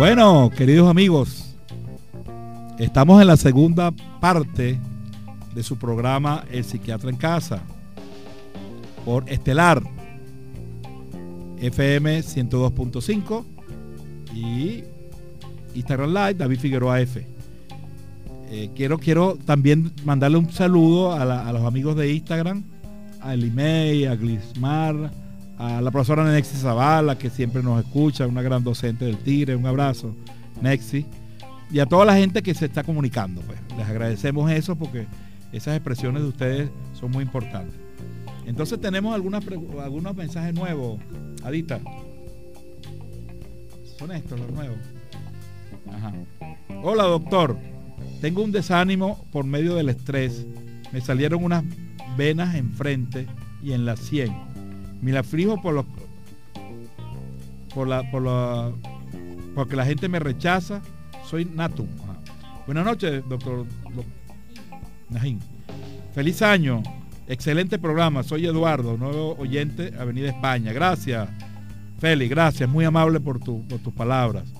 [0.00, 1.56] Bueno, queridos amigos,
[2.78, 4.78] estamos en la segunda parte
[5.54, 7.60] de su programa El Psiquiatra en Casa.
[9.04, 9.82] por Estelar
[11.58, 13.44] FM 102.5
[14.34, 14.84] y
[15.74, 17.26] Instagram Live David Figueroa F.
[18.50, 22.64] Eh, quiero, quiero también mandarle un saludo a, los amigos de Instagram,
[23.20, 25.10] a Elimei, a Glismar,
[25.60, 29.66] a la profesora Nexi Zavala, que siempre nos escucha, una gran docente del Tigre, un
[29.66, 30.16] abrazo,
[30.62, 31.04] Nexi,
[31.70, 33.42] y a toda la gente que se está comunicando.
[33.42, 33.58] Pues.
[33.76, 35.06] Les agradecemos eso porque
[35.52, 37.74] esas expresiones de ustedes son muy importantes.
[38.46, 39.44] Entonces tenemos algunas,
[39.84, 40.98] algunos mensajes nuevos,
[41.44, 41.78] Adita.
[43.98, 44.78] Son estos los nuevos.
[46.82, 47.58] Hola doctor,
[48.22, 50.46] tengo un desánimo por medio del estrés.
[50.90, 51.64] Me salieron unas
[52.16, 53.26] venas enfrente
[53.62, 54.49] y en la sien.
[55.00, 55.86] Me la frijo por los
[57.74, 58.72] por la por la
[59.54, 60.80] porque la gente me rechaza.
[61.24, 61.86] Soy Natum.
[62.66, 63.66] Buenas noches, doctor.
[66.14, 66.82] Feliz año.
[67.26, 68.22] Excelente programa.
[68.22, 70.72] Soy Eduardo, nuevo oyente, Avenida España.
[70.72, 71.28] Gracias,
[71.98, 72.30] Félix.
[72.30, 72.68] Gracias.
[72.68, 74.52] Muy amable por, por tus palabras.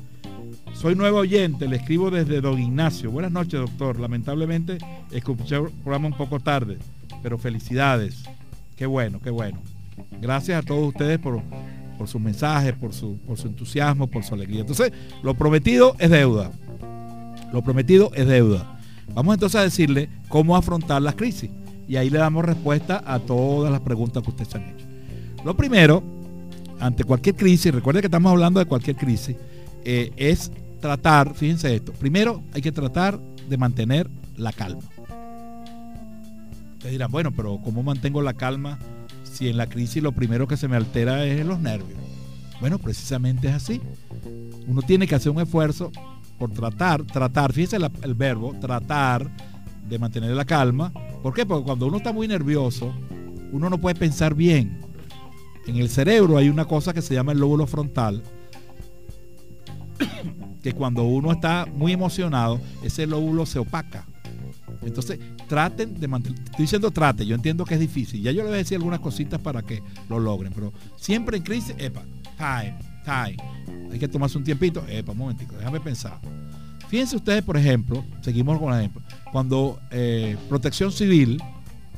[0.72, 3.10] Soy nuevo oyente, le escribo desde Don Ignacio.
[3.10, 4.00] Buenas noches, doctor.
[4.00, 4.78] Lamentablemente
[5.10, 6.78] escuché el programa un poco tarde,
[7.22, 8.22] pero felicidades.
[8.76, 9.60] Qué bueno, qué bueno.
[10.20, 11.42] Gracias a todos ustedes por,
[11.98, 14.60] por sus mensajes, por su, por su entusiasmo, por su alegría.
[14.60, 16.50] Entonces, lo prometido es deuda.
[17.52, 18.78] Lo prometido es deuda.
[19.14, 21.50] Vamos entonces a decirle cómo afrontar las crisis.
[21.88, 24.86] Y ahí le damos respuesta a todas las preguntas que ustedes han hecho.
[25.44, 26.02] Lo primero,
[26.78, 29.36] ante cualquier crisis, recuerde que estamos hablando de cualquier crisis,
[29.84, 34.82] eh, es tratar, fíjense esto, primero hay que tratar de mantener la calma.
[36.74, 38.78] Ustedes dirán, bueno, pero ¿cómo mantengo la calma
[39.30, 41.98] si en la crisis lo primero que se me altera es los nervios?
[42.60, 43.80] Bueno, precisamente es así.
[44.66, 45.90] Uno tiene que hacer un esfuerzo
[46.38, 49.30] por tratar, tratar, fíjense el verbo, tratar
[49.88, 50.92] de mantener la calma.
[51.22, 51.46] ¿Por qué?
[51.46, 52.94] Porque cuando uno está muy nervioso,
[53.52, 54.80] uno no puede pensar bien.
[55.66, 58.22] En el cerebro hay una cosa que se llama el lóbulo frontal,
[60.62, 64.06] que cuando uno está muy emocionado, ese lóbulo se opaca.
[64.82, 65.18] Entonces,
[65.50, 68.54] traten de mantener, estoy diciendo trate, yo entiendo que es difícil, ya yo les voy
[68.54, 72.04] a decir algunas cositas para que lo logren, pero siempre en crisis, epa,
[72.36, 73.36] time, time,
[73.90, 76.20] hay que tomarse un tiempito, epa, un momentico, déjame pensar.
[76.88, 81.42] Fíjense ustedes, por ejemplo, seguimos con el ejemplo, cuando eh, Protección Civil,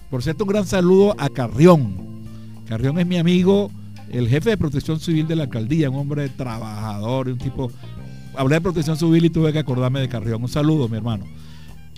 [0.08, 2.22] por cierto, un gran saludo a Carrión.
[2.66, 3.70] Carrión es mi amigo,
[4.08, 7.70] el jefe de Protección Civil de la alcaldía, un hombre trabajador, un tipo
[8.34, 10.42] hablé de protección civil y tuve que acordarme de Carrión.
[10.42, 11.26] Un saludo, mi hermano.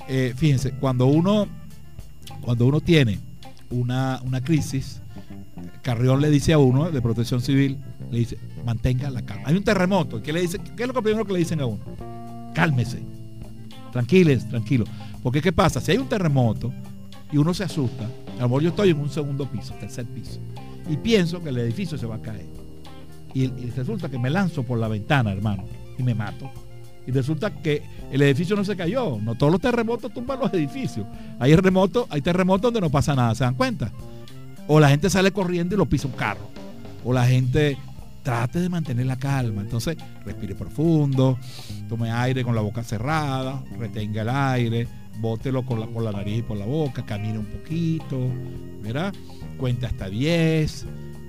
[0.08, 1.46] Eh, fíjense, cuando uno,
[2.40, 3.18] cuando uno tiene
[3.70, 5.00] una, crisis,
[5.82, 7.78] Carrión le dice a uno de protección civil,
[8.10, 9.44] le dice, mantenga la calma.
[9.46, 10.58] Hay un terremoto, ¿qué le dice?
[10.76, 11.82] ¿Qué es lo primero que le dicen a uno?
[12.54, 13.02] Cálmese.
[13.92, 14.84] Tranquiles, tranquilo.
[15.22, 15.80] Porque ¿qué pasa?
[15.80, 16.72] Si hay un terremoto
[17.32, 20.40] y uno se asusta, a lo mejor yo estoy en un segundo piso, tercer piso,
[20.88, 22.46] y pienso que el edificio se va a caer.
[23.32, 25.64] y resulta que me lanzo por la ventana, hermano
[25.98, 26.50] y me mato.
[27.06, 29.18] Y resulta que el edificio no se cayó.
[29.20, 31.06] No todos los terremotos tumban los edificios.
[31.38, 33.92] Hay terremotos, hay terremotos donde no pasa nada, ¿se dan cuenta?
[34.66, 36.48] O la gente sale corriendo y lo pisa un carro.
[37.04, 37.76] O la gente
[38.22, 39.60] trate de mantener la calma.
[39.60, 41.38] Entonces, respire profundo,
[41.88, 44.88] tome aire con la boca cerrada, retenga el aire,
[45.18, 48.18] bótelo con la, por la nariz y por la boca, camine un poquito,
[48.82, 49.12] ¿verdad?
[49.58, 50.86] Cuente hasta 10,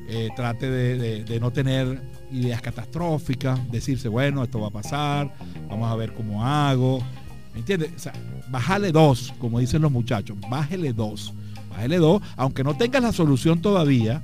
[0.07, 5.33] eh, trate de no tener ideas catastróficas, decirse, bueno, esto va a pasar,
[5.69, 6.99] vamos a ver cómo hago.
[7.53, 8.09] ¿Me entiendes?
[8.49, 11.33] Bájale dos, como dicen los muchachos, bájale dos.
[11.69, 14.21] Bájale dos, aunque no tengas la solución todavía,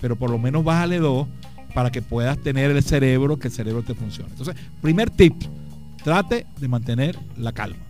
[0.00, 1.26] pero por lo menos bájale dos
[1.74, 4.30] para que puedas tener el cerebro, que el cerebro te funcione.
[4.30, 5.34] Entonces, primer tip,
[6.02, 7.82] trate de mantener la calma.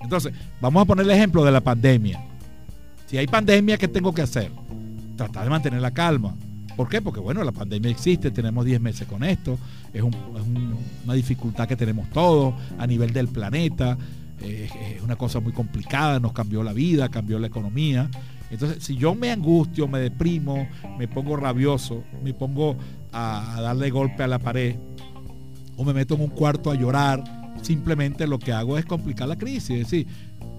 [0.00, 2.20] Entonces, vamos a poner el ejemplo de la pandemia.
[3.06, 4.50] Si hay pandemia, ¿qué tengo que hacer?
[5.16, 6.34] Tratar de mantener la calma.
[6.80, 7.02] ¿Por qué?
[7.02, 9.58] Porque bueno, la pandemia existe, tenemos 10 meses con esto,
[9.92, 13.98] es, una dificultad que tenemos todos a nivel del planeta,
[14.40, 18.08] es una cosa muy complicada, nos cambió la vida, cambió la economía.
[18.50, 20.66] Entonces, si yo me angustio, me deprimo,
[20.98, 22.78] me pongo rabioso, me pongo
[23.12, 24.76] a, darle golpe a la pared
[25.76, 27.22] o me meto en un cuarto a llorar,
[27.60, 29.70] simplemente lo que hago es complicar la crisis.
[29.70, 30.06] Es decir,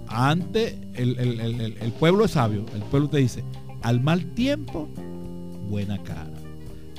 [0.07, 3.43] antes el pueblo es sabio, el pueblo te dice,
[3.82, 4.88] al mal tiempo
[5.72, 6.30] buena cara.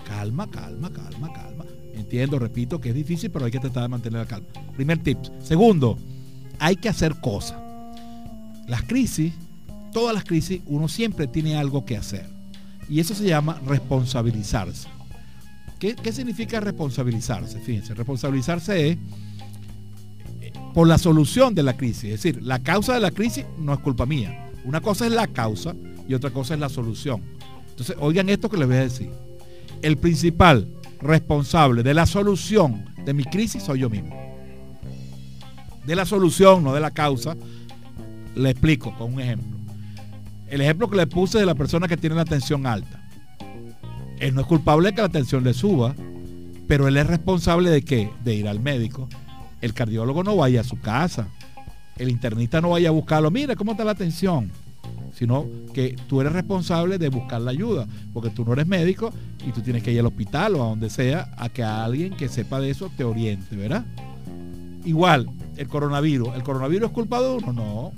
[0.09, 1.65] Calma, calma, calma, calma.
[1.95, 4.49] Entiendo, repito que es difícil, pero hay que tratar de mantener la calma.
[4.75, 5.19] Primer tip.
[5.43, 5.99] Segundo,
[6.59, 7.59] hay que hacer cosas.
[8.67, 9.35] Las crisis,
[9.93, 12.27] todas las crisis, uno siempre tiene algo que hacer.
[12.89, 14.89] Y eso se llama responsabilizarse.
[15.79, 17.61] ¿Qué, qué significa responsabilizarse?
[17.61, 18.99] Fíjense, responsabilizarse es
[20.41, 22.05] eh, por la solución de la crisis.
[22.05, 24.51] Es decir, la causa de la crisis no es culpa mía.
[24.65, 25.75] Una cosa es la causa
[26.09, 27.23] y otra cosa es la solución.
[27.73, 29.11] Entonces, oigan esto que les voy a decir.
[29.81, 30.69] El principal
[31.01, 34.15] responsable de la solución de mi crisis soy yo mismo.
[35.87, 37.35] De la solución, no de la causa.
[38.37, 39.59] Le explico con un ejemplo.
[40.49, 43.03] El ejemplo que le puse de la persona que tiene la tensión alta.
[44.21, 45.95] Él no es culpable de que la tensión le suba,
[46.69, 48.11] pero él es responsable de qué?
[48.23, 49.09] De ir al médico.
[49.63, 51.27] El cardiólogo no vaya a su casa.
[51.97, 53.31] El internista no vaya a buscarlo.
[53.31, 54.53] Mira cómo está la tensión
[55.13, 59.13] sino que tú eres responsable de buscar la ayuda, porque tú no eres médico
[59.47, 62.29] y tú tienes que ir al hospital o a donde sea a que alguien que
[62.29, 63.85] sepa de eso te oriente, ¿verdad?
[64.85, 67.53] Igual, el coronavirus, ¿el coronavirus es culpa de uno?
[67.53, 67.93] No.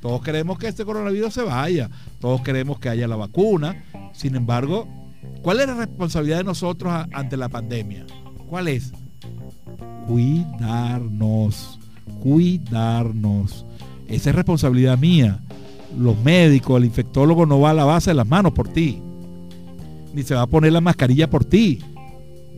[0.00, 1.88] Todos queremos que este coronavirus se vaya,
[2.20, 4.86] todos queremos que haya la vacuna, sin embargo,
[5.42, 8.06] ¿cuál es la responsabilidad de nosotros ante la pandemia?
[8.48, 8.92] ¿Cuál es?
[10.06, 11.80] Cuidarnos,
[12.20, 13.64] cuidarnos.
[14.06, 15.40] Esa es responsabilidad mía
[15.96, 19.00] los médicos, el infectólogo no va a lavarse las manos por ti,
[20.14, 21.80] ni se va a poner la mascarilla por ti,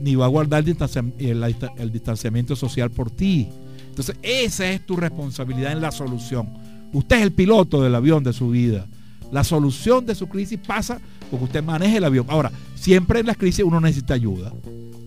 [0.00, 3.48] ni va a guardar el, distanciamiento social por ti.
[3.88, 6.48] Entonces, esa es tu responsabilidad en la solución.
[6.92, 8.86] Usted es el piloto del avión de su vida.
[9.32, 12.26] La solución de su crisis pasa porque usted maneje el avión.
[12.28, 14.52] Ahora, siempre en las crisis uno necesita ayuda.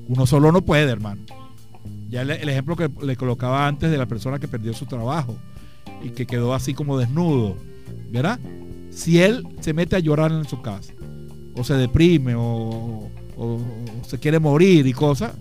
[0.08, 1.22] Uno solo no puede, hermano.
[2.10, 5.38] Ya el ejemplo que le colocaba antes de la persona que perdió su trabajo
[6.04, 7.56] y que quedó así como desnudo
[8.10, 8.39] ¿verdad?
[8.92, 10.94] Si él se mete a llorar en su casa,
[11.56, 13.10] o se deprime, o,
[14.08, 15.34] se quiere morir y cosas,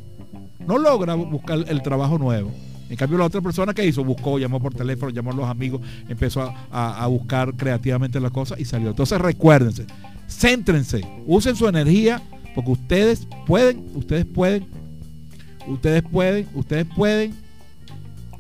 [0.67, 2.51] no logra buscar el trabajo nuevo.
[2.89, 5.81] En cambio, la otra persona que hizo, buscó, llamó por teléfono, llamó a los amigos,
[6.09, 8.91] empezó a, buscar creativamente las cosas y salió.
[8.91, 9.87] Entonces recuérdense,
[10.29, 12.23] céntrense, usen su energía,
[12.55, 14.67] porque ustedes pueden, ustedes pueden,
[15.69, 17.35] ustedes pueden, ustedes pueden,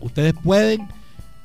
[0.00, 0.88] ustedes pueden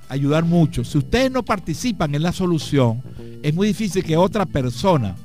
[0.10, 0.84] ayudar mucho.
[0.84, 3.02] Si ustedes no participan en la solución,
[3.44, 5.16] es muy difícil que otra persona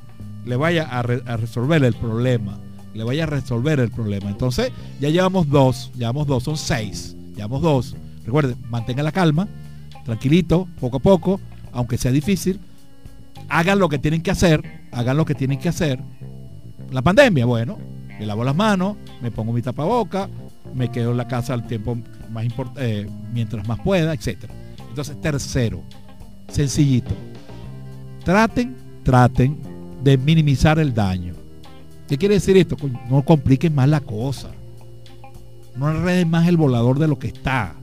[0.44, 2.58] le vaya a, resolver el problema.
[2.94, 4.30] Le vaya a resolver el problema.
[4.30, 7.16] Entonces, ya llevamos dos, llevamos dos, son seis.
[7.36, 7.96] Llevamos dos.
[8.24, 9.48] Recuerden, mantenga la calma,
[10.04, 11.40] tranquilito, poco a poco,
[11.72, 12.60] aunque sea difícil.
[13.48, 14.62] Hagan lo que tienen que hacer,
[14.92, 16.00] hagan lo que tienen que hacer.
[16.90, 17.78] La pandemia, bueno,
[18.18, 20.28] me lavo las manos, me pongo mi tapaboca,
[20.74, 21.96] me quedo en la casa al tiempo
[22.30, 24.52] más eh, mientras más pueda, etcétera.
[24.90, 25.82] Entonces, tercero,
[26.48, 27.14] sencillito.
[28.24, 29.56] Traten, traten
[30.02, 31.34] de minimizar el daño.
[32.08, 32.76] ¿Qué quiere decir esto?
[33.08, 34.50] No compliquen más la cosa.
[35.76, 37.74] No enreden más el volador de lo que está.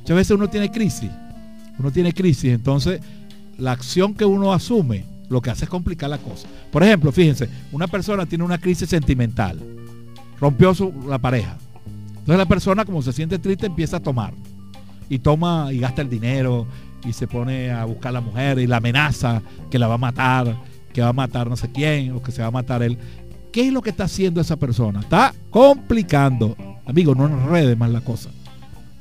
[0.00, 1.10] Muchas veces uno tiene crisis.
[1.78, 2.52] Uno tiene crisis.
[2.52, 3.00] Entonces,
[3.56, 6.46] la acción que uno asume lo que hace es complicar la cosa.
[6.70, 9.58] Por ejemplo, fíjense, una persona tiene una crisis sentimental.
[10.38, 11.56] Rompió su, la pareja.
[12.10, 14.34] Entonces la persona, como se siente triste, empieza a tomar
[15.08, 16.66] y toma y gasta el dinero
[17.04, 19.98] y se pone a buscar a la mujer y la amenaza que la va a
[19.98, 20.56] matar,
[20.92, 22.98] que va a matar no sé quién o que se va a matar él.
[23.52, 25.00] ¿Qué es lo que está haciendo esa persona?
[25.00, 26.56] Está complicando.
[26.86, 28.30] Amigo, no enrede más la cosa.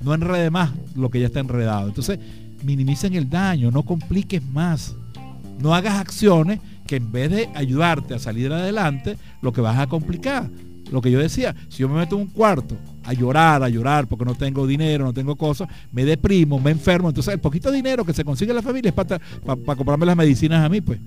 [0.01, 1.87] No enrede más lo que ya está enredado.
[1.87, 2.19] Entonces,
[2.63, 4.95] minimicen el daño, no compliques más.
[5.59, 9.87] No hagas acciones que en vez de ayudarte a salir adelante, lo que vas a
[9.87, 10.49] complicar.
[10.91, 12.77] Lo que yo decía, si yo me meto en un cuarto
[13.07, 17.07] a llorar, a llorar porque no tengo dinero, no tengo cosas, me deprimo, me enfermo.
[17.07, 19.17] Entonces el poquito dinero que se consigue en la familia es para,
[19.77, 20.99] comprarme las medicinas a mí, pues.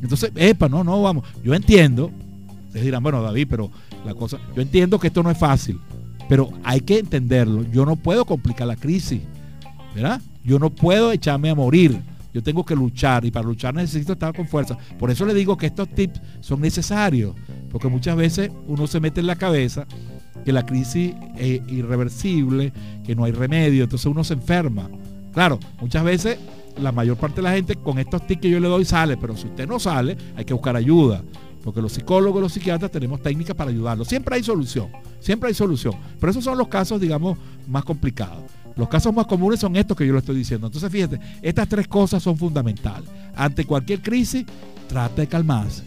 [0.00, 1.24] Entonces, epa, no, no, vamos.
[1.42, 2.12] Yo entiendo,
[2.66, 3.70] ustedes dirán, bueno, David, pero
[4.04, 5.80] la cosa, yo entiendo que esto no es fácil,
[6.28, 7.64] pero hay que entenderlo.
[7.72, 9.20] Yo no puedo complicar la crisis,
[9.96, 10.20] ¿verdad?
[10.44, 12.00] Yo no puedo echarme a morir.
[12.32, 14.78] Yo tengo que luchar y para luchar necesito estar con fuerza.
[14.96, 17.34] Por eso le digo que estos tips son necesarios,
[17.72, 19.86] porque muchas veces uno se mete en la cabeza
[20.44, 22.72] que la crisis es irreversible,
[23.04, 24.88] que no hay remedio, entonces uno se enferma.
[25.32, 26.38] Claro, muchas veces
[26.80, 29.36] la mayor parte de la gente con estos tips que yo le doy sale, pero
[29.36, 31.22] si usted no sale, hay que buscar ayuda.
[31.64, 34.04] Porque los psicólogos, los psiquiatras tenemos técnicas para ayudarlo.
[34.04, 35.94] Siempre hay solución, siempre hay solución.
[36.20, 38.44] Pero esos son los casos, digamos, más complicados.
[38.76, 40.68] Los casos más comunes son estos que yo le estoy diciendo.
[40.68, 43.08] Entonces, fíjate, estas tres cosas son fundamentales.
[43.34, 44.44] Ante cualquier crisis,
[44.86, 45.82] trate de calmarse.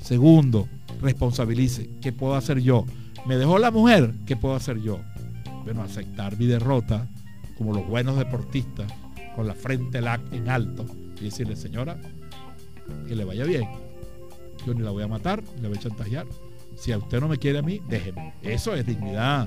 [0.00, 0.68] Segundo,
[1.02, 1.90] responsabilice.
[2.00, 2.86] ¿Qué puedo hacer yo?
[3.26, 5.00] Me dejó la mujer, ¿qué puedo hacer yo?
[5.64, 7.08] Bueno, aceptar mi derrota
[7.56, 8.90] como los buenos deportistas,
[9.36, 10.86] con la frente en alto
[11.20, 12.00] y decirle, señora,
[13.06, 13.68] que le vaya bien.
[14.66, 16.26] Yo ni la voy a matar, ni la voy a chantajear.
[16.80, 18.32] Si a usted no me quiere a mí, déjeme.
[18.40, 19.46] Eso es dignidad.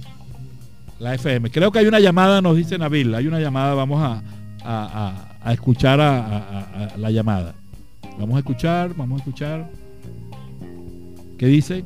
[0.99, 1.49] la FM.
[1.51, 4.21] Creo que hay una llamada, nos dice Nabil, hay una llamada, vamos a,
[5.51, 7.53] escuchar a, la llamada.
[8.17, 9.69] Vamos a escuchar, vamos a escuchar.
[11.37, 11.83] ¿Qué dice?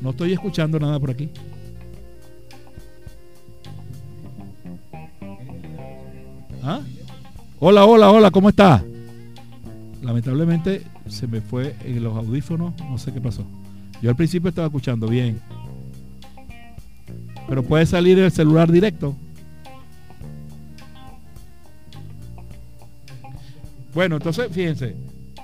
[0.00, 1.28] No estoy escuchando nada por aquí.
[6.62, 6.80] ¿Ah?
[7.58, 8.84] Hola, hola, hola, ¿cómo está?
[10.00, 13.44] Lamentablemente se me fue en los audífonos, no sé qué pasó.
[14.00, 15.40] Yo al principio estaba escuchando bien.
[17.48, 19.16] Pero puede salir el celular directo.
[23.92, 24.96] Bueno, entonces, fíjense.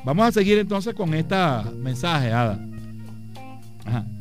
[0.04, 2.64] Vamos a seguir entonces con esta mensaje, Ada.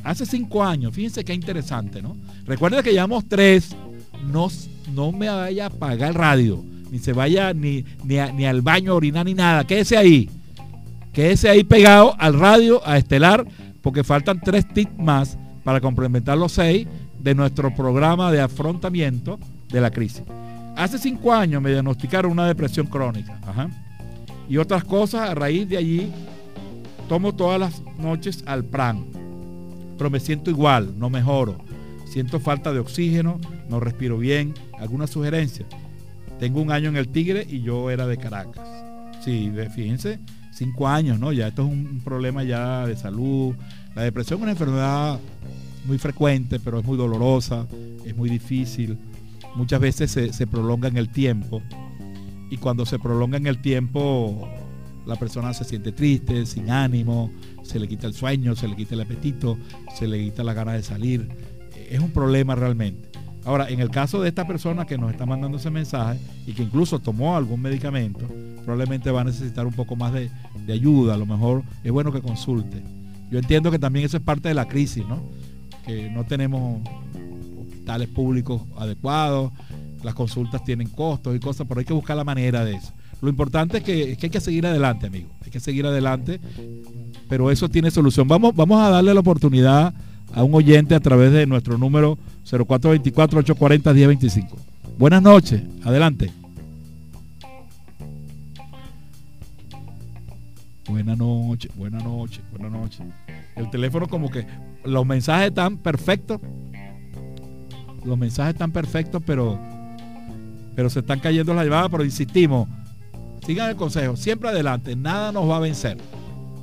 [0.03, 2.17] Hace cinco años, fíjense qué interesante, ¿no?
[2.45, 3.75] Recuerden que llevamos tres.
[4.31, 4.47] No,
[4.93, 8.95] no me vaya a apagar el radio ni se vaya ni, ni, al baño a
[8.95, 9.65] orinar ni nada.
[9.65, 10.29] Quédese ahí.
[11.13, 13.45] Quédese ahí pegado al radio, a Estelar,
[13.81, 16.87] porque faltan tres tips más para complementar los seis
[17.19, 20.23] de nuestro programa de afrontamiento de la crisis.
[20.75, 23.39] Hace cinco años me diagnosticaron una depresión crónica.
[24.47, 26.11] Y otras cosas, a raíz de allí,
[27.09, 29.05] tomo todas las noches al PRAN.
[29.97, 31.57] Pero me siento igual, no mejoro.
[32.05, 34.53] Siento falta de oxígeno, no respiro bien.
[34.79, 35.65] ¿Alguna sugerencia?
[36.39, 38.67] Tengo un año en el Tigre y yo era de Caracas.
[39.23, 40.19] Sí, fíjense,
[40.51, 41.31] cinco años, ¿no?
[41.31, 43.55] Ya esto es un, problema ya de salud.
[43.95, 45.19] La depresión es una enfermedad
[45.85, 47.65] muy frecuente, pero es muy dolorosa,
[48.05, 48.97] es muy difícil.
[49.55, 51.61] Muchas veces se, se prolonga en el tiempo.
[52.49, 54.47] Y cuando se prolonga en el tiempo,
[55.07, 57.31] la persona se siente triste, sin ánimo,
[57.63, 59.57] se le quita el sueño, se le quita el apetito,
[59.97, 61.27] se le quita la gana de salir.
[61.89, 63.16] Es un problema realmente.
[63.47, 66.63] Ahora, en el caso de esta persona que nos está mandando ese mensaje y que
[66.63, 68.27] incluso tomó algún medicamento,
[68.65, 70.29] probablemente va a necesitar un poco más de,
[70.69, 71.13] ayuda.
[71.13, 72.83] A lo mejor es bueno que consulte.
[73.31, 75.23] Yo entiendo que también eso es parte de la crisis, ¿no?
[75.85, 76.81] Que no tenemos
[77.61, 79.53] hospitales públicos adecuados,
[80.03, 82.91] las consultas tienen costos y cosas, pero hay que buscar la manera de eso.
[83.21, 85.29] Lo importante es que, es que hay que seguir adelante, amigo.
[85.45, 86.41] Hay que seguir adelante,
[87.29, 88.27] pero eso tiene solución.
[88.27, 89.93] Vamos, vamos a darle la oportunidad
[90.33, 92.17] a un oyente a través de nuestro número
[92.49, 94.47] 0424-840-1025.
[94.97, 96.31] Buenas noches, adelante.
[100.87, 103.01] Buenas noches, buenas noches, buenas noches.
[103.55, 104.47] El teléfono como que
[104.85, 106.39] los mensajes están perfectos.
[108.05, 109.59] Los mensajes están perfectos, pero
[110.77, 112.69] pero se están cayendo las llamadas, pero insistimos,
[113.43, 115.97] sigan el consejo, siempre adelante, nada nos va a vencer.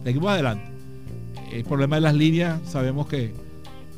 [0.04, 0.64] Seguimos adelante.
[1.52, 3.34] El problema de las líneas, sabemos que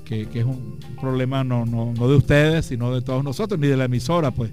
[0.06, 3.76] que, es un problema no, no, no, de ustedes, sino de todos nosotros, ni de
[3.76, 4.50] la emisora, pues.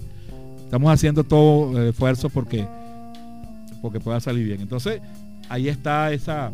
[0.64, 2.66] Estamos haciendo todo el esfuerzo porque,
[3.80, 4.60] porque pueda salir bien.
[4.60, 5.00] Entonces,
[5.48, 6.52] ahí está esa.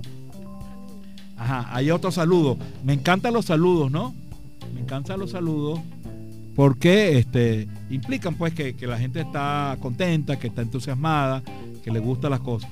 [1.36, 2.58] Ajá, hay otro saludo.
[2.84, 4.14] Me encantan los saludos, ¿no?
[4.74, 5.80] Me encantan los saludos
[6.54, 11.42] porque este, implican pues que, que la gente está contenta, que está entusiasmada,
[11.82, 12.70] que le gustan las cosas.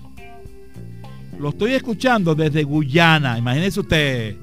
[1.38, 4.36] Lo estoy escuchando desde Guyana, imagínense usted,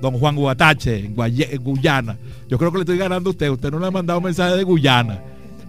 [0.00, 1.14] don Juan Guatache, en,
[1.62, 2.16] Guyana.
[2.48, 3.50] Yo creo que le estoy ganando a usted.
[3.50, 5.20] Usted no le ha mandado mensaje de Guyana.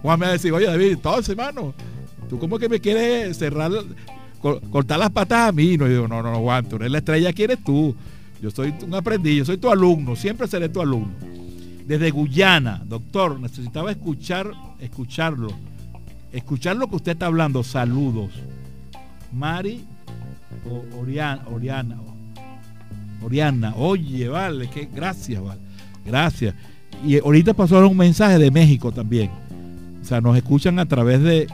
[0.02, 1.74] Juan me va a decir, oye David, todo hermano,
[2.28, 3.70] tú como que me quieres cerrar,
[4.40, 5.76] cortar las patas a mí.
[5.76, 7.94] No, yo digo, no, no, no, Juan, tú eres la estrella, ¿quién eres tú?
[8.40, 11.12] Yo soy un aprendiz, yo soy tu alumno, siempre seré tu alumno.
[11.86, 15.48] Desde Guyana, doctor, necesitaba escuchar, escucharlo,
[16.32, 17.62] escuchar lo que usted está hablando.
[17.62, 18.30] Saludos.
[19.32, 19.84] Mari
[20.98, 21.96] Oriana, Oriana,
[23.22, 25.60] Oriana, oye, vale, que gracias, vale.
[26.04, 26.54] Gracias.
[27.04, 29.30] Y ahorita pasó un mensaje de México también.
[30.00, 31.46] O sea, nos escuchan a través de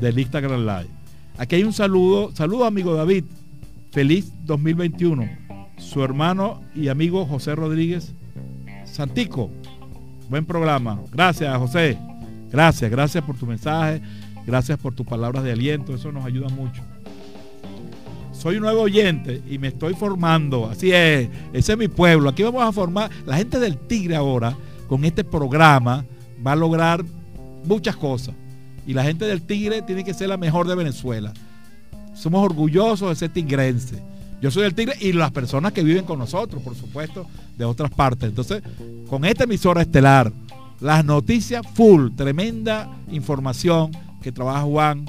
[0.00, 0.90] del Instagram Live.
[1.38, 3.24] Aquí hay un saludo, saludo amigo David.
[3.92, 5.28] Feliz 2021.
[5.78, 8.12] Su hermano y amigo José Rodríguez
[8.84, 9.50] Santico.
[10.28, 11.00] Buen programa.
[11.12, 11.98] Gracias, José.
[12.50, 14.00] Gracias, gracias por tu mensaje.
[14.46, 15.94] Gracias por tus palabras de aliento.
[15.94, 16.82] Eso nos ayuda mucho
[18.46, 20.70] soy un nuevo oyente y me estoy formando.
[20.70, 22.28] Así es, ese es mi pueblo.
[22.28, 26.04] Aquí vamos a formar la gente del Tigre ahora con este programa.
[26.46, 27.04] va a lograr
[27.64, 28.36] muchas cosas.
[28.86, 31.32] Y la gente del Tigre tiene que ser la mejor de Venezuela.
[32.14, 34.00] Somos orgullosos de ser tigrense.
[34.40, 37.26] Yo soy del Tigre y las personas que viven con nosotros, por supuesto,
[37.58, 38.28] de otras partes.
[38.28, 38.62] Entonces,
[39.08, 40.32] con esta emisora estelar,
[40.78, 43.90] las noticias full, tremenda información
[44.22, 45.04] que trabaja Juan,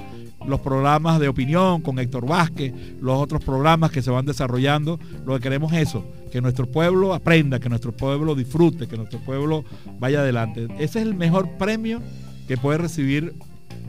[0.47, 4.99] los programas de opinión con Héctor Vázquez, los otros programas que se van desarrollando.
[5.25, 9.19] Lo que queremos es eso, que nuestro pueblo aprenda, que nuestro pueblo disfrute, que nuestro
[9.19, 9.65] pueblo
[9.99, 10.67] vaya adelante.
[10.79, 12.01] Ese es el mejor premio
[12.47, 13.35] que puede recibir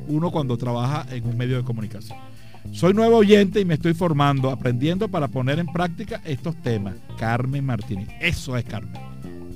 [0.08, 2.18] uno cuando trabaja en un medio de comunicación.
[2.72, 6.96] Soy nuevo oyente y me estoy formando, aprendiendo para poner en práctica estos temas.
[7.18, 8.08] Carmen Martínez.
[8.20, 9.00] Eso es Carmen.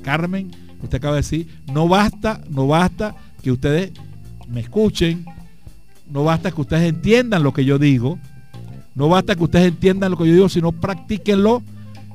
[0.02, 0.50] Carmen,
[0.82, 3.92] usted acaba de decir, no basta, no basta que ustedes
[4.48, 5.24] me escuchen,
[6.12, 8.18] no basta que ustedes entiendan lo que yo digo,
[8.94, 11.62] no basta que ustedes entiendan lo que yo digo, sino practíquenlo.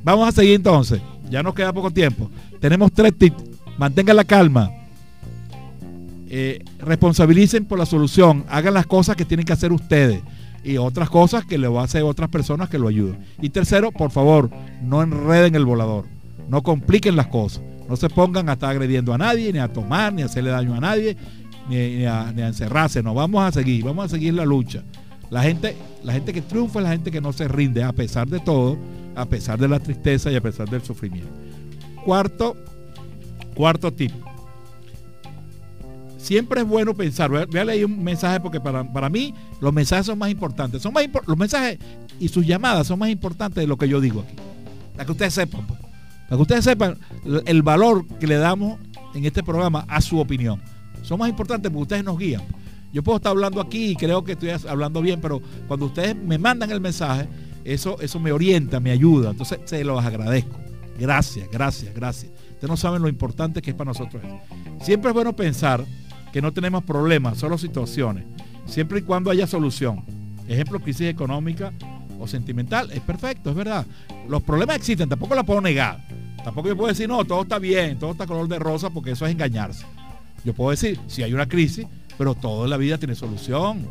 [0.04, 1.02] Vamos a seguir entonces.
[1.30, 2.30] Ya nos queda poco tiempo.
[2.60, 3.44] Tenemos tres tips.
[3.78, 4.72] Mantengan la calma.
[6.30, 8.46] Eh, responsabilicen por la solución.
[8.48, 10.22] Hagan las cosas que tienen que hacer ustedes
[10.64, 13.18] y otras cosas que le va a hacer otras personas que lo ayuden.
[13.42, 14.50] Y tercero, por favor,
[14.84, 16.06] no enreden el volador,
[16.50, 20.12] no compliquen las cosas, no se pongan a estar agrediendo a nadie, ni a tomar,
[20.12, 21.16] ni a hacerle daño a nadie,
[21.70, 24.84] ni, a, encerrarse, no, vamos a seguir, vamos a seguir la lucha.
[25.30, 28.28] La gente, la gente que triunfa es la gente que no se rinde a pesar
[28.28, 28.78] de todo,
[29.16, 31.30] a pesar de la tristeza y a pesar del sufrimiento.
[32.06, 32.56] Cuarto,
[33.54, 34.14] cuarto tip
[36.28, 37.30] siempre es bueno pensar.
[37.30, 40.82] Voy a, leer un mensaje porque para, mí los mensajes son más importantes.
[40.82, 41.80] Son más los mensajes
[42.20, 44.36] y sus llamadas son más importantes de lo que yo digo aquí.
[44.94, 45.66] Para que ustedes sepan.
[45.66, 45.80] Pues.
[45.80, 46.98] Para que ustedes sepan
[47.46, 48.78] el valor que le damos
[49.16, 50.62] en este programa a su opinión.
[51.08, 52.42] Son más importantes porque ustedes nos guían.
[52.92, 56.38] Yo puedo estar hablando aquí y creo que estoy hablando bien, pero cuando ustedes me
[56.38, 57.28] mandan el mensaje,
[57.64, 59.32] eso, eso me orienta, me ayuda.
[59.32, 60.58] Entonces se los agradezco.
[61.00, 62.32] Gracias, gracias, gracias.
[62.52, 64.22] Ustedes no saben lo importante que es para nosotros.
[64.82, 65.86] Siempre es bueno pensar
[66.34, 68.26] que no tenemos problemas, solo situaciones,
[68.66, 70.04] siempre y cuando haya solución.
[70.50, 71.72] Ejemplo, crisis económica
[72.20, 73.86] o sentimental, es perfecto, es verdad.
[74.28, 76.06] Los problemas existen, tampoco la puedo negar.
[76.44, 79.26] Tampoco yo puedo decir, no, todo está bien, todo está color de rosa, porque eso
[79.26, 79.86] es engañarse.
[80.48, 81.86] Yo puedo decir, si hay una crisis,
[82.18, 83.86] pero todo en la vida tiene solución.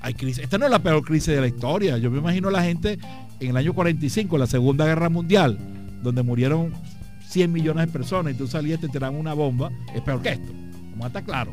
[0.00, 0.42] Hay crisis.
[0.42, 1.98] Esta no es la peor crisis de la historia.
[1.98, 2.98] Yo me imagino a la gente
[3.38, 5.58] en el año 45, la Segunda Guerra Mundial,
[6.02, 6.72] donde murieron
[7.28, 10.30] 100 millones de personas y tú salías y te tiran una bomba, es peor que
[10.30, 10.52] esto
[11.06, 11.52] está claro.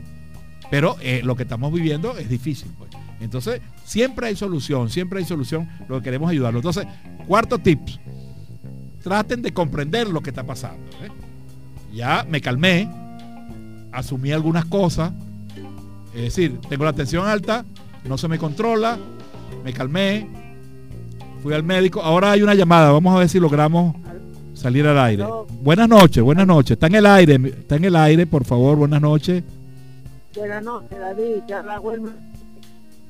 [0.72, 2.72] Pero eh, lo que estamos viviendo es difícil.
[2.78, 2.89] Pues.
[3.20, 6.59] Entonces, siempre hay solución, siempre hay solución, lo que queremos ayudarlo.
[6.59, 6.86] Entonces,
[7.28, 7.99] cuarto tips,
[9.03, 10.89] traten de comprender lo que está pasando.
[11.03, 11.09] ¿eh?
[11.93, 12.89] Ya me calmé,
[13.95, 15.11] asumí algunas cosas,
[16.13, 17.65] es decir, tengo la tensión alta,
[18.03, 18.97] no se me controla,
[19.63, 20.27] me calmé,
[21.41, 23.95] fui al médico, ahora hay una llamada, vamos a ver si logramos
[24.53, 25.25] salir al aire.
[25.61, 26.71] Buenas noches, buenas noches.
[26.71, 29.43] Está en el aire, está en el aire, por favor, buenas noches.
[30.35, 31.43] Buenas noches, David,
[31.81, 32.13] Wilmer.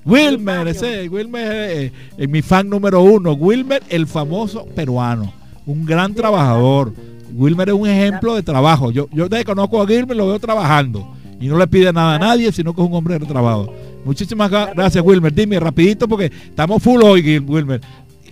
[0.06, 3.34] Wilmer, ese, Wilmer eh, es mi fan número uno.
[3.34, 5.34] Wilmer, el famoso peruano,
[5.66, 6.94] un gran trabajador.
[7.34, 8.92] Wilmer es un ejemplo de trabajo.
[8.92, 11.14] Yo, yo conozco a Wilmer, lo veo trabajando.
[11.40, 13.74] Y no le pide nada a nadie, sino que es un hombre de trabajo.
[14.06, 15.34] Muchísimas gracias, Wilmer.
[15.34, 17.82] Dime rapidito porque estamos full hoy, Wilmer.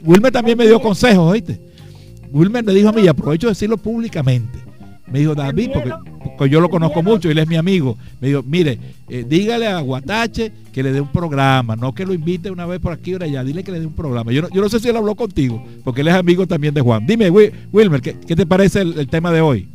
[0.04, 1.60] Wilmer también me dio consejos, ¿oíste?
[2.32, 4.60] Wilmer me dijo a mí, y aprovecho de decirlo públicamente,
[5.08, 5.72] me dijo David,
[6.38, 8.80] porque, yo lo conozco mucho, él es mi amigo, me dijo, mire,
[9.10, 12.80] eh, dígale a Guatache que le dé un programa, no que lo invite una vez
[12.80, 14.32] por aquí o allá, dile que le dé un programa.
[14.32, 17.06] Yo no, sé si él habló contigo, porque él es amigo también de Juan.
[17.06, 19.68] Dime, Wilmer, ¿qué, te parece el, tema de hoy?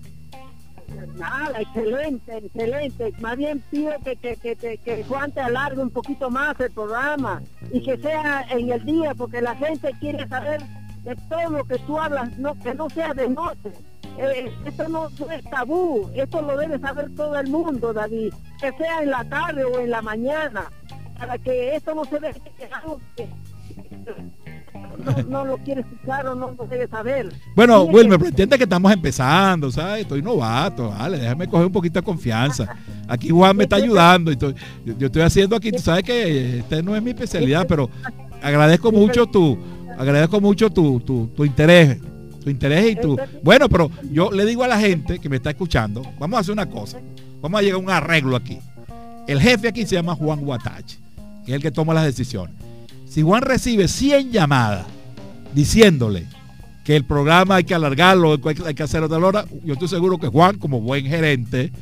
[1.18, 3.12] Nada, excelente, excelente.
[3.20, 7.98] Más bien pido que, que, Juan te alargue un poquito más el programa y que
[7.98, 10.60] sea en el día, porque la gente quiere saber
[11.08, 13.72] de todo lo que tú hablas, no, que no sea de noche.
[14.18, 19.02] Eh, esto no, es tabú, esto lo debe saber todo el mundo, David, que sea
[19.02, 20.64] en la tarde o en la mañana,
[21.18, 22.40] para que esto no se deje
[22.72, 23.28] algo que
[25.28, 27.32] no, lo quiere escuchar o no lo debe saber.
[27.54, 30.02] Bueno, Wilmer, pero entiende que estamos empezando, ¿sabes?
[30.02, 32.76] Estoy novato, vale, déjame coger un poquito de confianza.
[33.06, 36.94] Aquí Juan me está ayudando, y yo estoy haciendo aquí, tú sabes que este no
[36.94, 37.88] es mi especialidad, pero
[38.42, 39.56] agradezco mucho tu
[39.98, 41.98] agradezco mucho tu, tu, interés,
[42.42, 43.18] tu interés y tu...
[43.42, 46.52] Bueno, pero yo le digo a la gente que me está escuchando, vamos a hacer
[46.52, 46.98] una cosa,
[47.42, 48.58] vamos a llegar a un arreglo aquí.
[49.26, 50.98] El jefe aquí se llama Juan Guatache,
[51.44, 52.54] que es el que toma las decisiones.
[53.06, 54.86] Si Juan recibe 100 llamadas
[55.52, 56.26] diciéndole
[56.84, 60.28] que el programa hay que alargarlo, hay que hacer otra hora, yo estoy seguro que
[60.28, 61.72] Juan, como buen gerente,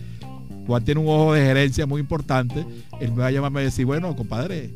[0.67, 2.65] Juan tiene un ojo de gerencia muy importante,
[2.99, 4.75] él me va a llamarme y decir, bueno, compadre,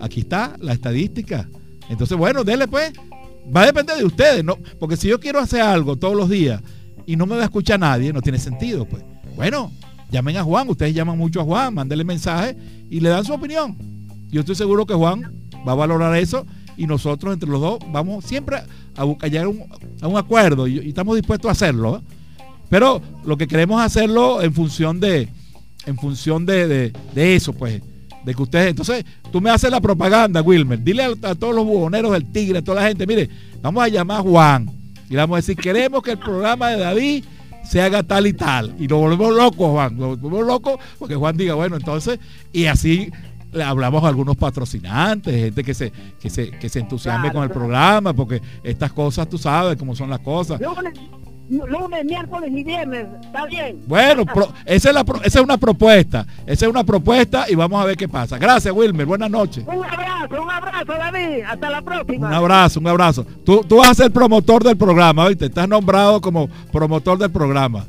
[0.00, 1.48] aquí está la estadística.
[1.90, 2.92] Entonces, bueno, dele pues.
[3.54, 4.56] Va a depender de ustedes, ¿no?
[4.78, 6.62] Porque si yo quiero hacer algo todos los días
[7.04, 9.02] y no me va a escuchar nadie, no tiene sentido, pues.
[9.34, 9.72] Bueno,
[10.10, 12.56] llamen a Juan, ustedes llaman mucho a Juan, mándenle mensaje
[12.88, 13.76] y le dan su opinión.
[14.30, 15.32] Yo estoy seguro que Juan
[15.66, 18.58] va a valorar eso y nosotros entre los dos vamos siempre
[18.96, 19.48] a, buscar llegar
[20.00, 21.96] a un acuerdo y, estamos dispuestos a hacerlo.
[21.96, 22.00] ¿eh?
[22.68, 25.28] Pero lo que queremos hacerlo en función de,
[25.86, 27.82] en función de, eso, pues,
[28.24, 32.12] de que ustedes, entonces, tú me haces la propaganda, Wilmer, dile a, todos los buhoneros
[32.12, 33.28] del Tigre, a toda la gente, mire,
[33.62, 34.70] vamos a llamar a Juan
[35.08, 37.24] y le vamos a decir, queremos que el programa de David
[37.64, 38.74] se haga tal y tal.
[38.78, 42.18] Y nos volvemos locos, Juan, nos volvemos locos porque Juan diga, bueno, entonces,
[42.52, 43.10] y así
[43.52, 47.50] le hablamos a algunos patrocinantes, gente que se, que se, que se entusiasme con el
[47.50, 50.60] programa, porque estas cosas, tú sabes cómo son las cosas.
[50.60, 50.94] Lunes,
[51.50, 53.82] miércoles y viernes, está bien.
[53.86, 54.24] Bueno,
[54.64, 57.96] esa, es la, esa es una propuesta, esa es una propuesta y vamos a ver
[57.96, 58.38] qué pasa.
[58.38, 59.64] Gracias, Wilmer, buenas noches.
[59.66, 62.28] Un abrazo, un abrazo, David, hasta la próxima.
[62.28, 63.26] Un abrazo, un abrazo.
[63.44, 65.46] Tú, tú vas a ser promotor del programa, ¿oíste?
[65.46, 67.84] Estás nombrado como promotor del programa.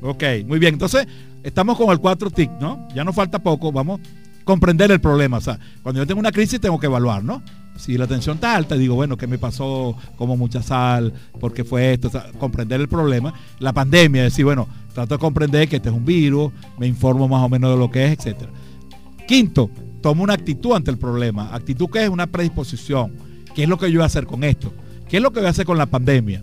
[0.00, 1.06] Ok, muy bien, entonces
[1.42, 2.88] estamos con el 4 TIC, ¿no?
[2.94, 5.38] Ya nos falta poco, vamos a comprender el problema.
[5.38, 7.42] O sea, cuando yo tengo una crisis tengo que evaluar, ¿no?
[7.78, 9.96] Si la tensión está alta, digo, bueno, ¿qué me pasó?
[10.16, 12.10] Como mucha sal, ¿por qué fue esto?
[12.38, 13.32] comprender el problema.
[13.60, 17.42] La pandemia, decir, bueno, trato de comprender que este es un virus, me informo más
[17.42, 18.48] o menos de lo que es, etc.
[19.26, 19.70] Quinto,
[20.02, 21.54] tomo una actitud ante el problema.
[21.54, 23.12] Actitud que es una predisposición.
[23.54, 24.72] ¿Qué es lo que yo voy a hacer con esto?
[25.08, 26.42] ¿Qué es lo que voy a hacer con la pandemia?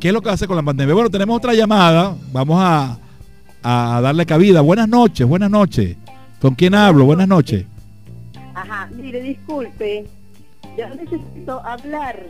[0.00, 0.94] ¿Qué es lo que voy a hacer con la pandemia?
[0.94, 2.16] Bueno, tenemos otra llamada.
[2.32, 2.98] Vamos a,
[3.62, 4.62] a darle cabida.
[4.62, 5.96] Buenas noches, buenas noches.
[6.40, 7.04] ¿Con quién hablo?
[7.04, 7.66] Buenas noches.
[8.60, 10.04] Ajá, mire, disculpe,
[10.76, 12.26] yo necesito hablar,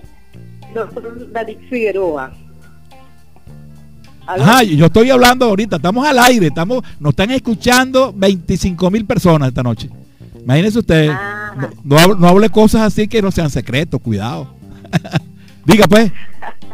[0.75, 2.35] doctor David Figueroa.
[4.27, 9.49] Ajá, yo estoy hablando ahorita, estamos al aire, estamos, nos están escuchando 25 mil personas
[9.49, 9.89] esta noche.
[10.43, 11.13] Imagínense ustedes,
[11.83, 14.55] no, no, hable cosas así que no sean secretos, cuidado.
[15.65, 16.13] Diga pues,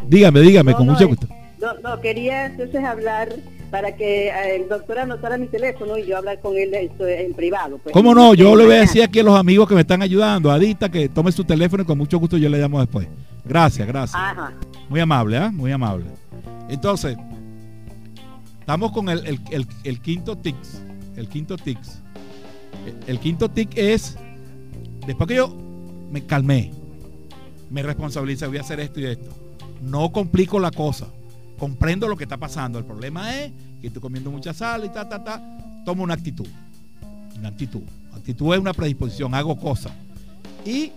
[0.09, 1.29] dígame, dígame, con mucho gusto.
[1.61, 3.29] No, no, quería entonces hablar
[3.75, 7.79] para que eh, el doctor anotara mi teléfono y yo hablar con él en privado.
[7.79, 7.93] Pues.
[7.93, 8.33] ¿Cómo no?
[8.33, 11.09] Yo le voy a decir aquí a los amigos que me están ayudando, Adita, que
[11.09, 13.09] tome su teléfono y con mucho gusto yo le llamo después.
[13.45, 14.23] Gracias, gracias.
[14.89, 15.51] Muy amable, ¿ah?
[15.51, 16.05] Muy amable.
[16.69, 17.17] Entonces,
[18.61, 19.41] estamos con el,
[20.01, 20.81] quinto tics.
[21.17, 22.01] El quinto tics.
[23.09, 24.17] El, quinto tic es,
[25.05, 25.53] después que yo
[26.13, 26.71] me calmé,
[27.71, 29.31] me responsabilizo, voy a hacer esto y esto.
[29.83, 31.09] No complico la cosa
[31.65, 32.79] comprendo lo que está pasando.
[32.79, 33.51] El problema es
[33.81, 35.41] que estoy comiendo mucha sal y ta, ta, ta.
[35.87, 36.47] Tomo una actitud.
[37.39, 37.81] Una actitud.
[38.13, 39.93] Actitud es una predisposición, hago cosas.
[40.67, 40.93] Y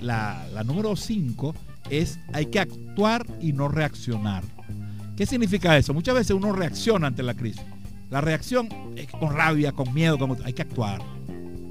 [0.00, 1.54] la, número 5
[1.88, 4.42] es hay que actuar y no reaccionar.
[5.16, 5.94] ¿Qué significa eso?
[5.94, 7.62] Muchas veces uno reacciona ante la crisis.
[8.10, 11.00] La reacción es con rabia, con miedo, como, hay que actuar.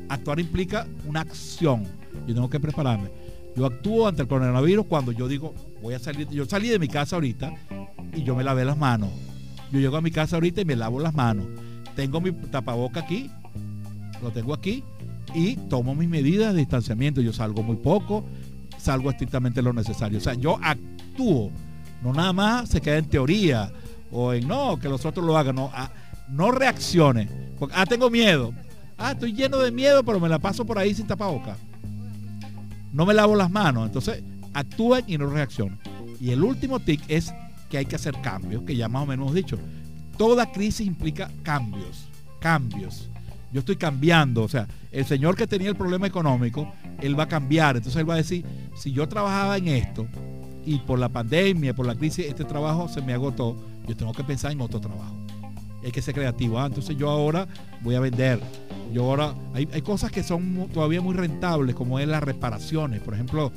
[0.07, 1.83] Actuar implica una acción.
[2.25, 3.09] Yo tengo que prepararme.
[3.57, 6.27] Yo actúo ante el coronavirus cuando yo digo, voy a salir.
[6.29, 7.53] Yo salí de mi casa ahorita
[8.13, 9.09] y yo me lavé las manos.
[9.71, 11.45] Yo llego a mi casa ahorita y me lavo las manos.
[11.95, 13.29] Tengo mi tapaboca aquí,
[14.21, 14.83] lo tengo aquí
[15.33, 17.21] y tomo mis medidas de distanciamiento.
[17.21, 18.25] Yo salgo muy poco,
[18.77, 20.19] salgo estrictamente lo necesario.
[20.19, 21.51] O sea, yo actúo,
[22.03, 23.71] no nada más se queda en teoría
[24.11, 25.91] o en no, que los otros lo hagan, no, ah,
[26.29, 27.27] no reaccione.
[27.59, 28.53] Porque, ah, tengo miedo.
[28.97, 31.57] Ah, estoy lleno de miedo, pero me la paso por ahí sin tapaboca.
[32.93, 33.85] No me lavo las manos.
[33.85, 34.23] Entonces,
[34.57, 35.79] actúen y no reaccionen.
[36.19, 37.31] Y el último tic es
[37.69, 39.59] que hay que hacer cambios, que ya más o menos hemos dicho.
[40.17, 42.07] Toda crisis implica cambios,
[42.39, 43.09] cambios.
[43.51, 47.27] Yo estoy cambiando, o sea, el señor que tenía el problema económico, él va a
[47.27, 47.77] cambiar.
[47.77, 48.43] Entonces él va a decir,
[48.75, 50.07] si yo trabajaba en esto
[50.65, 53.55] y por la pandemia, por la crisis, este trabajo se me agotó,
[53.87, 55.15] yo tengo que pensar en otro trabajo.
[55.83, 56.59] Hay que ser creativo.
[56.59, 57.47] Ah, entonces yo ahora
[57.81, 58.39] voy a vender.
[58.91, 63.01] Yo ahora, hay, hay cosas que son todavía muy rentables, como es las reparaciones.
[63.01, 63.51] Por ejemplo,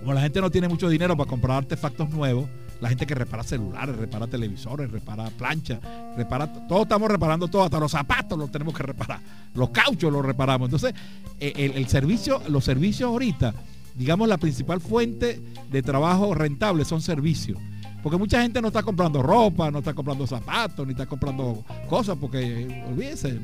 [0.00, 2.48] como la gente no tiene mucho dinero para comprar artefactos nuevos,
[2.80, 5.78] la gente que repara celulares, repara televisores, repara planchas,
[6.16, 9.20] repara, todos estamos reparando todo, hasta los zapatos los tenemos que reparar,
[9.54, 10.68] los cauchos los reparamos.
[10.68, 10.94] Entonces,
[11.38, 13.54] eh, el, servicio, los servicios ahorita,
[13.94, 17.58] digamos, la principal fuente de trabajo rentable son servicios.
[18.02, 22.16] Porque mucha gente no está comprando ropa, no está comprando zapatos, ni está comprando cosas,
[22.18, 23.38] porque olvídense.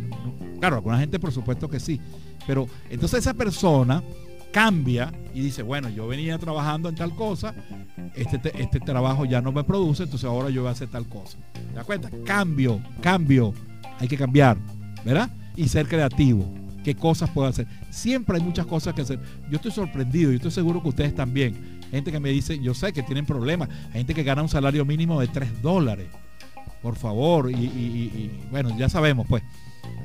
[0.59, 2.01] Claro, alguna gente por supuesto que sí.
[2.47, 4.03] Pero entonces esa persona
[4.57, 7.55] cambia y dice, bueno, yo venía trabajando en tal cosa,
[8.15, 11.37] este, este trabajo ya no me produce, entonces ahora yo voy a hacer tal cosa.
[11.53, 12.09] ¿Te das cuenta?
[12.25, 13.53] Cambio, cambio.
[13.99, 14.57] Hay que cambiar,
[15.05, 15.29] ¿verdad?
[15.57, 16.51] Y ser creativo.
[16.83, 17.67] ¿Qué cosas puedo hacer?
[17.91, 19.21] Siempre hay muchas cosas que hacer.
[19.51, 21.81] Yo estoy sorprendido, y estoy seguro que ustedes también.
[21.91, 23.69] Gente que me dice, yo sé que tienen problemas.
[23.93, 26.07] Gente que gana un salario mínimo de 3 dólares.
[26.81, 27.51] Por favor.
[27.51, 29.43] Y bueno, ya sabemos, pues.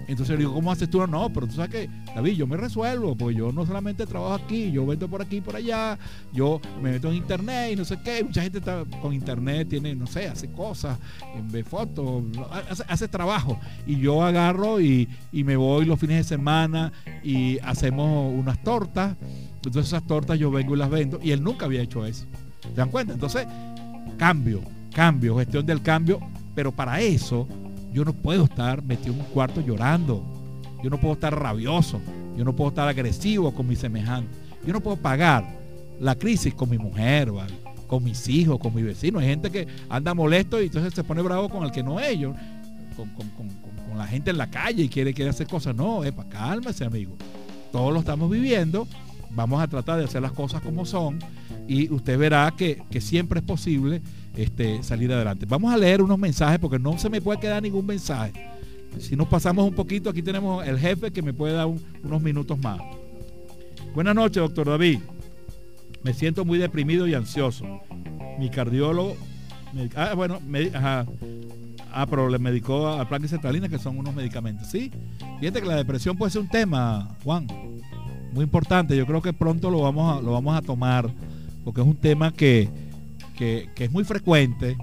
[0.07, 1.05] Entonces le digo, ¿cómo haces tú?
[1.07, 4.69] No, pero tú sabes que, David, yo me resuelvo, porque yo no solamente trabajo aquí,
[4.69, 5.97] yo vendo por aquí y por allá,
[6.33, 9.95] yo me meto en internet y no sé qué, mucha gente está con internet, tiene,
[9.95, 10.97] no sé, hace cosas,
[11.49, 12.23] ve fotos,
[12.69, 13.57] hace, hace trabajo.
[13.87, 16.91] Y yo agarro y, y me voy los fines de semana
[17.23, 19.15] y hacemos unas tortas.
[19.55, 21.19] Entonces esas tortas yo vengo y las vendo.
[21.23, 22.25] Y él nunca había hecho eso.
[22.63, 23.13] ¿Se dan cuenta?
[23.13, 23.47] Entonces,
[24.17, 24.61] cambio,
[24.93, 26.19] cambio, gestión del cambio.
[26.53, 27.47] Pero para eso
[27.91, 30.23] yo no puedo estar metido en un cuarto llorando.
[30.83, 31.99] Yo no puedo estar rabioso.
[32.37, 34.29] Yo no puedo estar agresivo con mi semejante.
[34.65, 35.59] Yo no puedo pagar
[35.99, 37.31] la crisis con mi mujer,
[37.87, 39.19] con mis hijos, con mi vecino.
[39.19, 42.17] Hay gente que anda molesto y entonces se pone bravo con el que no es.
[42.17, 42.33] Yo,
[42.95, 43.11] con,
[43.97, 45.75] la gente en la calle y quiere, quiere hacer cosas.
[45.75, 47.17] No, epa, cálmese, amigo.
[47.71, 48.87] Todos lo estamos viviendo.
[49.31, 51.19] Vamos a tratar de hacer las cosas como son.
[51.67, 54.01] Y usted verá que siempre es posible
[54.35, 55.45] este, salir adelante.
[55.47, 58.33] Vamos a leer unos mensajes porque no se me puede quedar ningún mensaje.
[58.99, 62.21] Si nos pasamos un poquito, aquí tenemos el jefe que me puede dar un, unos
[62.21, 62.79] minutos más.
[63.93, 64.99] Buenas noches, doctor David.
[66.03, 67.81] Me siento muy deprimido y ansioso.
[68.39, 69.15] Mi cardiólogo,
[69.95, 70.39] ah, bueno,
[70.73, 71.05] ajá,
[71.91, 74.67] ah, pero le medicó a plan cetralina, que son unos medicamentos.
[74.67, 74.91] Sí,
[75.39, 77.47] fíjate que la depresión puede ser un tema, Juan,
[78.33, 78.95] muy importante.
[78.95, 81.09] Yo creo que pronto lo vamos a, lo vamos a tomar,
[81.63, 82.69] porque es un tema que,
[83.41, 84.77] que, es muy frecuente,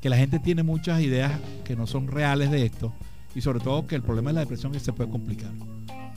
[0.00, 1.32] que la gente tiene muchas ideas
[1.64, 2.94] que no son reales de esto,
[3.34, 5.52] y sobre todo que el problema de la depresión es que se puede complicar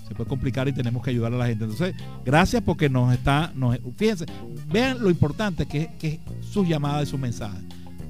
[0.07, 1.63] se puede complicar y tenemos que ayudar a la gente.
[1.63, 3.53] Entonces, gracias porque nos está,
[3.95, 4.25] fíjense,
[4.67, 7.59] vean lo importante que, es su llamada y su mensaje.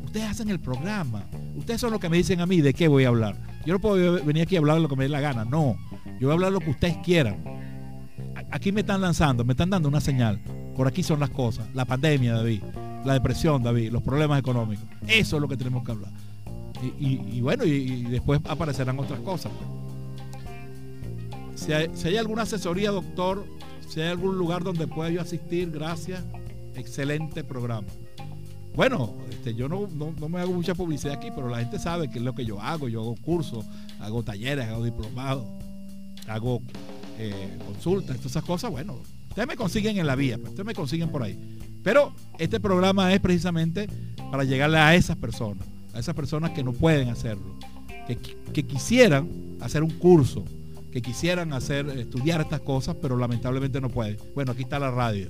[0.03, 1.25] Ustedes hacen el programa,
[1.55, 3.35] ustedes son los que me dicen a mí de qué voy a hablar.
[3.67, 5.77] Yo no puedo venir aquí a hablar de lo que me dé la gana, no.
[6.19, 7.37] Yo voy a hablar lo que ustedes quieran.
[8.49, 10.41] Aquí me están lanzando, me están dando una señal.
[10.75, 11.67] Por aquí son las cosas.
[11.75, 12.63] La pandemia, David.
[13.05, 13.91] La depresión, David.
[13.91, 14.85] Los problemas económicos.
[15.07, 16.11] Eso es lo que tenemos que hablar.
[16.99, 19.51] Y, bueno, y, después aparecerán otras cosas.
[21.55, 23.45] Si hay, si hay, alguna asesoría, doctor,
[23.87, 26.23] si hay algún lugar donde pueda yo asistir, gracias.
[26.75, 27.87] Excelente programa.
[28.73, 32.09] Bueno, este, yo no, no, no, me hago mucha publicidad aquí, pero la gente sabe
[32.09, 32.87] que es lo que yo hago.
[32.87, 33.65] Yo hago cursos,
[33.99, 35.45] hago talleres, hago diplomados,
[36.27, 36.61] hago
[37.19, 38.71] eh, consultas, todas esas cosas.
[38.71, 38.99] Bueno,
[39.29, 41.37] ustedes me consiguen en la vía, pues, ustedes me consiguen por ahí.
[41.83, 43.87] Pero este programa es precisamente
[44.31, 47.57] para llegarle a esas personas, a esas personas que no pueden hacerlo,
[48.07, 49.27] que, que quisieran
[49.59, 50.45] hacer un curso,
[50.91, 54.17] que quisieran hacer, estudiar estas cosas, pero lamentablemente no pueden.
[54.35, 55.29] Bueno, aquí está la radio.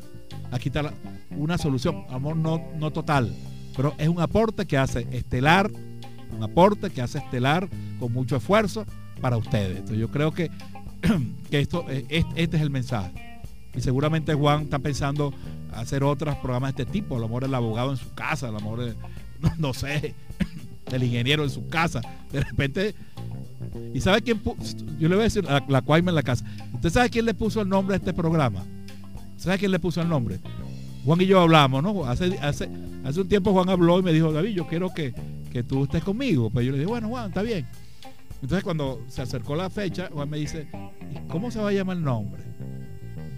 [0.52, 0.94] Aquí está
[1.32, 3.34] una solución, amor no, no total,
[3.76, 5.72] pero es un aporte que hace estelar,
[6.36, 8.86] un aporte que hace estelar con mucho esfuerzo
[9.22, 9.78] para ustedes.
[9.78, 10.50] Entonces yo creo que,
[11.50, 13.42] que esto, este, este es el mensaje.
[13.74, 15.34] Y seguramente Juan está pensando
[15.74, 18.52] hacer otros programas de este tipo, a lo mejor el abogado en su casa, a
[18.52, 18.96] lo mejor, el,
[19.40, 20.14] no, no sé,
[20.92, 22.02] el ingeniero en su casa.
[22.32, 22.96] De repente
[23.94, 24.42] ¿Y sabe quién?
[25.00, 26.46] Yo le voy a decir la, la Cuaima en la casa.
[26.74, 28.64] ¿Usted sabe quién le puso el nombre a este programa?
[29.38, 30.40] ¿Sabe quién le puso el nombre?
[31.06, 32.06] Juan y yo hablamos, ¿no?
[32.06, 32.70] Hace, hace,
[33.04, 35.14] hace un tiempo Juan habló y me dijo, David, yo quiero que,
[35.52, 36.50] que tú estés conmigo.
[36.50, 37.68] Pues yo le dije, bueno, Juan, está bien.
[38.42, 40.68] Entonces cuando se acercó la fecha, Juan me dice,
[41.12, 42.44] ¿y cómo se va a llamar el nombre?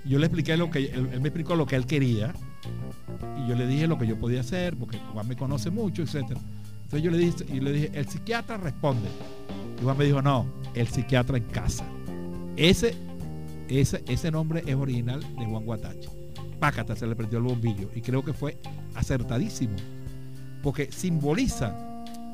[0.06, 2.34] Yo le expliqué lo que, él, me explicó lo que él quería.
[3.38, 6.40] Y yo le dije lo que yo podía hacer, porque Juan me conoce mucho, etcétera.
[6.84, 9.10] Entonces yo le dije, y le dije, el psiquiatra responde.
[9.80, 11.86] Y Juan me dijo, no, el psiquiatra en casa.
[12.56, 12.96] Ese,
[13.70, 16.10] ese, ese nombre es original de Juan Guatache.
[16.60, 17.90] Pácata se le prendió el bombillo.
[17.96, 18.58] Y creo que fue
[18.96, 19.76] acertadísimo.
[20.62, 21.76] Porque simboliza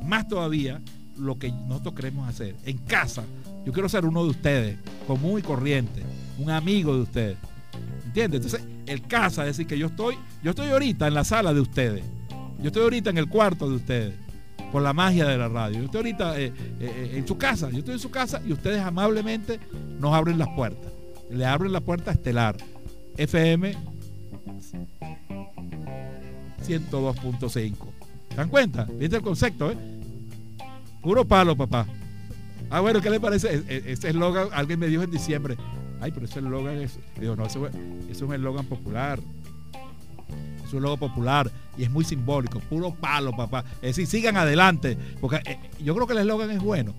[0.04, 0.82] más todavía
[1.18, 2.56] lo que nosotros queremos hacer.
[2.66, 3.24] En casa,
[3.66, 6.02] yo quiero ser uno de ustedes, común y corriente,
[6.38, 7.38] un amigo de ustedes.
[8.10, 8.44] ¿Entiendes?
[8.44, 11.62] Entonces, el casa, es decir, que yo estoy, yo estoy ahorita en la sala de
[11.62, 12.04] ustedes.
[12.58, 14.16] Yo estoy ahorita en el cuarto de ustedes
[14.72, 15.78] por la magia de la radio.
[15.78, 18.82] Yo estoy ahorita eh, eh, en su casa, yo estoy en su casa y ustedes
[18.82, 19.60] amablemente
[20.00, 20.92] nos abren las puertas.
[21.30, 22.58] Le abren la puerta Estelar,
[23.16, 23.78] FM
[26.66, 27.50] 102.5.
[27.52, 28.86] ¿Se dan cuenta?
[28.86, 29.70] ¿Viste el concepto?
[29.70, 29.78] Eh?
[31.04, 31.86] Puro palo, papá.
[32.72, 33.64] Ah, bueno, ¿qué le parece?
[33.68, 35.58] Ese eslogan, alguien me dijo en diciembre,
[36.02, 37.60] ay, pero ese eslogan es, digo, no, ese
[38.10, 39.20] es un eslogan popular
[40.70, 43.64] es un logo popular y es muy simbólico, puro palo, papá.
[43.82, 46.94] Es decir, sigan adelante, porque eh, yo creo que el eslogan es bueno,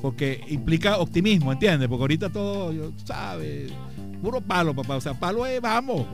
[0.00, 1.88] porque implica optimismo, ¿entiendes?
[1.88, 3.72] Porque ahorita todo, ¿sabes?
[4.20, 4.96] Puro palo, papá.
[4.96, 6.06] O sea, palo es, vamos.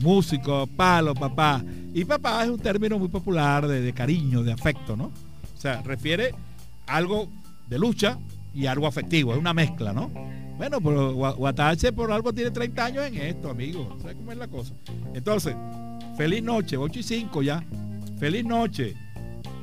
[0.00, 1.64] Músico, palo, papá.
[1.94, 5.04] Y papá es un término muy popular de, de cariño, de afecto, ¿no?
[5.04, 6.34] O sea, refiere
[6.86, 7.28] algo
[7.68, 8.18] de lucha
[8.54, 10.10] y algo afectivo, es una mezcla, ¿no?
[10.62, 13.96] Bueno, pero Guatache por algo tiene 30 años en esto, amigo.
[14.00, 14.72] ¿Sabes cómo es la cosa?
[15.12, 15.56] Entonces,
[16.16, 17.64] Feliz noche, 8 y 5 ya.
[18.20, 18.94] Feliz noche.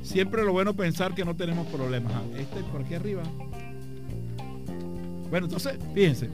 [0.01, 2.11] Siempre lo bueno pensar que no tenemos problemas.
[2.37, 3.23] Este por aquí arriba.
[5.29, 6.29] Bueno, entonces, fíjense.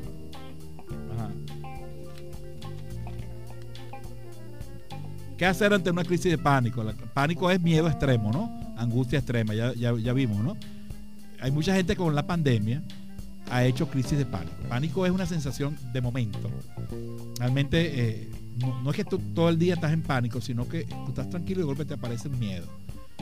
[5.38, 6.84] ¿Qué hacer ante una crisis de pánico?
[7.14, 8.74] Pánico es miedo extremo, ¿no?
[8.78, 10.58] Angustia extrema, ya, ya, ya vimos, ¿no?
[11.40, 12.82] Hay mucha gente con la pandemia
[13.50, 14.56] ha hecho crisis de pánico.
[14.70, 16.50] Pánico es una sensación de momento.
[17.40, 21.10] Realmente eh, no, es que tú todo el día estás en pánico, sino que tú
[21.10, 22.68] estás tranquilo y de golpe te aparece un miedo.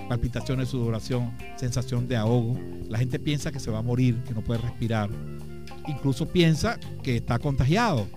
[0.07, 2.59] Palpitaciones, sudoración, sensación de ahogo.
[2.89, 5.09] La gente piensa que se va a morir, que no puede respirar.
[5.87, 8.07] Incluso piensa que está contagiado.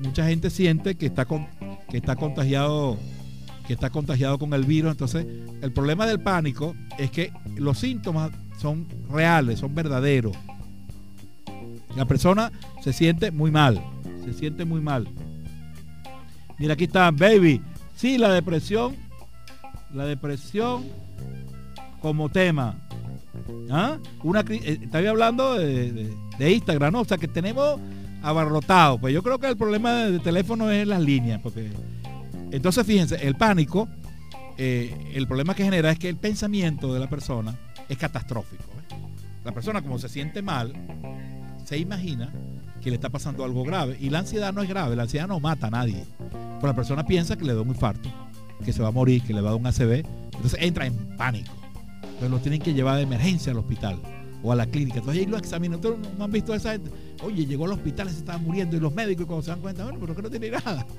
[0.00, 2.98] mucha gente siente que está, que está contagiado
[3.66, 4.92] que está contagiado con el virus.
[4.92, 5.26] Entonces,
[5.60, 10.36] el problema del pánico es que los síntomas son reales, son verdaderos.
[11.96, 13.82] La persona se siente muy mal,
[14.24, 15.08] se siente muy mal.
[16.58, 17.62] Mira, aquí está, baby.
[17.94, 18.96] Sí, la depresión,
[19.92, 20.84] la depresión
[22.00, 22.76] como tema.
[23.70, 23.98] ¿Ah?
[24.22, 27.00] Una, eh, estaba hablando de, Instagram, ¿no?
[27.00, 27.80] O sea, que tenemos
[28.22, 28.98] abarrotado.
[28.98, 31.70] Pues yo creo que el problema de teléfono es las líneas, porque
[32.50, 33.88] entonces fíjense, el pánico,
[34.58, 37.56] eh, el problema que genera es que el pensamiento de la persona
[37.88, 38.64] es catastrófico.
[38.64, 38.96] ¿eh?
[39.44, 40.72] La persona como se siente mal,
[41.66, 42.32] se imagina
[42.80, 43.98] que le está pasando algo grave.
[44.00, 46.04] Y la ansiedad no es grave, la ansiedad no mata a nadie.
[46.20, 48.08] Pero la persona piensa que le da un infarto,
[48.64, 50.06] que se va a morir, que le va a dar un ACV.
[50.34, 51.52] Entonces entra en pánico.
[52.02, 53.98] Entonces lo tienen que llevar de emergencia al hospital
[54.44, 54.98] o a la clínica.
[54.98, 55.80] Entonces ahí lo examinan.
[55.80, 56.90] ¿Ustedes no han visto a esa gente?
[57.24, 59.98] Oye, llegó al hospital, se estaba muriendo y los médicos cuando se dan cuenta, bueno,
[60.00, 60.86] pero que no tiene nada.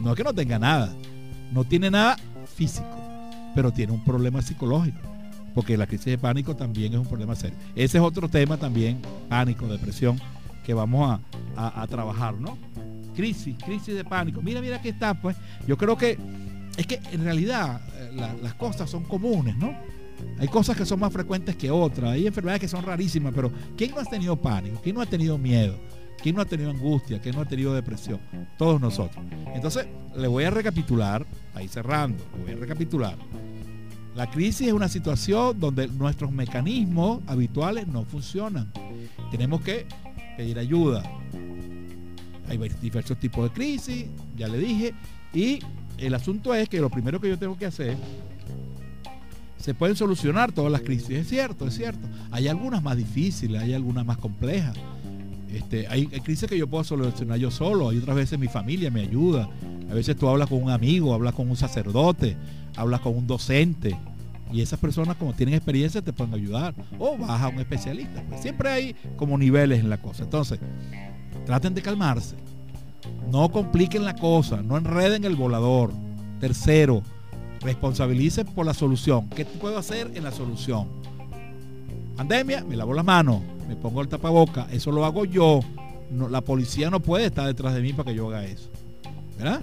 [0.00, 0.94] No es que no tenga nada.
[1.52, 2.16] No tiene nada
[2.46, 2.88] físico,
[3.54, 5.09] pero tiene un problema psicológico.
[5.54, 7.56] Porque la crisis de pánico también es un problema serio.
[7.74, 10.20] Ese es otro tema también, pánico, depresión,
[10.64, 11.20] que vamos
[11.56, 12.56] a, a, trabajar, ¿no?
[13.14, 14.40] Crisis, crisis de pánico.
[14.42, 15.36] Mira, mira que está, pues.
[15.66, 16.18] Yo creo que
[16.76, 17.80] es que en realidad
[18.14, 19.74] la, las cosas son comunes, ¿no?
[20.38, 22.12] Hay cosas que son más frecuentes que otras.
[22.12, 24.80] Hay enfermedades que son rarísimas, pero ¿quién no ha tenido pánico?
[24.82, 25.76] ¿Quién no ha tenido miedo?
[26.22, 27.20] ¿Quién no ha tenido angustia?
[27.20, 28.20] ¿Quién no ha tenido depresión?
[28.58, 29.24] Todos nosotros.
[29.54, 29.86] Entonces,
[30.16, 33.16] le voy a recapitular, ahí cerrando, le voy a recapitular.
[34.14, 38.72] La crisis es una situación donde nuestros mecanismos habituales no funcionan.
[39.30, 39.86] Tenemos que
[40.36, 41.02] pedir ayuda.
[42.48, 44.06] Hay diversos tipos de crisis,
[44.36, 44.94] ya le dije.
[45.32, 45.60] Y
[45.98, 47.96] el asunto es que lo primero que yo tengo que hacer,
[49.58, 52.08] se pueden solucionar todas las crisis, es cierto, es cierto.
[52.30, 54.74] Hay algunas más difíciles, hay algunas más complejas.
[55.52, 58.90] Este, hay, hay, crisis que yo puedo solucionar yo solo, hay otras veces mi familia
[58.90, 59.48] me ayuda.
[59.90, 62.36] A veces tú hablas con un amigo, hablas con un sacerdote,
[62.76, 63.96] hablas con un docente.
[64.52, 66.74] Y esas personas como tienen experiencia te pueden ayudar.
[66.98, 68.22] O vas a un especialista.
[68.28, 70.24] Pues siempre hay como niveles en la cosa.
[70.24, 70.58] Entonces,
[71.46, 72.36] traten de calmarse.
[73.30, 74.62] No compliquen la cosa.
[74.62, 75.92] No enreden el volador.
[76.40, 77.02] Tercero,
[77.60, 79.28] responsabilicen por la solución.
[79.30, 80.88] ¿Qué puedo hacer en la solución?
[82.16, 83.40] Pandemia, me lavo las manos
[83.70, 85.60] me pongo el tapaboca, eso lo hago yo.
[86.28, 88.68] La policía no puede estar detrás de mí para que yo haga eso.
[89.38, 89.62] ¿Verdad?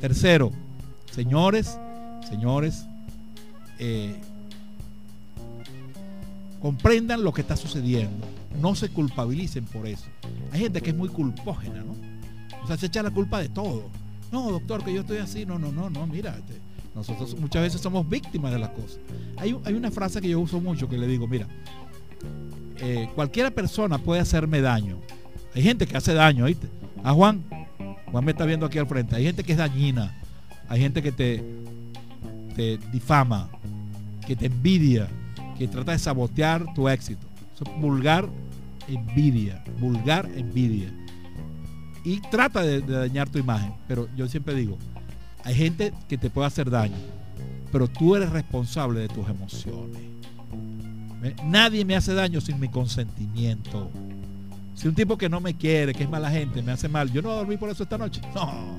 [0.00, 0.50] Tercero,
[1.12, 1.78] señores,
[2.28, 2.86] señores,
[3.78, 4.16] eh,
[6.60, 8.26] comprendan lo que está sucediendo.
[8.60, 10.06] No se culpabilicen por eso.
[10.52, 11.94] Hay gente que es muy culpógena, ¿no?
[12.62, 13.90] O sea, se echa la culpa de todo.
[14.32, 15.46] No, doctor, que yo estoy así.
[15.46, 16.36] No, no, no, no, mira.
[16.36, 16.60] Este,
[16.94, 18.98] nosotros muchas veces somos víctimas de las cosas.
[19.36, 21.46] Hay, una frase que yo uso mucho que le digo, mira,
[22.80, 24.98] eh, cualquier persona puede hacerme daño.
[25.54, 26.68] Hay gente que hace daño, ¿viste?
[27.04, 27.44] A Juan,
[28.10, 29.14] Juan me está viendo aquí al frente.
[29.14, 30.18] Hay gente que es dañina.
[30.68, 31.44] Hay gente que te,
[32.56, 33.48] te difama,
[34.26, 35.08] que te envidia,
[35.58, 37.26] que trata de sabotear tu éxito.
[37.54, 38.28] Eso es vulgar
[38.88, 40.90] envidia, vulgar envidia.
[42.02, 43.74] Y trata de, dañar tu imagen.
[43.86, 44.78] Pero yo siempre digo,
[45.44, 46.96] hay gente que te puede hacer daño,
[47.70, 50.00] pero tú eres responsable de tus emociones.
[51.44, 53.90] Nadie me hace daño sin mi consentimiento.
[54.74, 57.22] Si un tipo que no me quiere, que es mala gente, me hace mal, yo
[57.22, 58.20] no voy a dormir por eso esta noche.
[58.34, 58.78] No,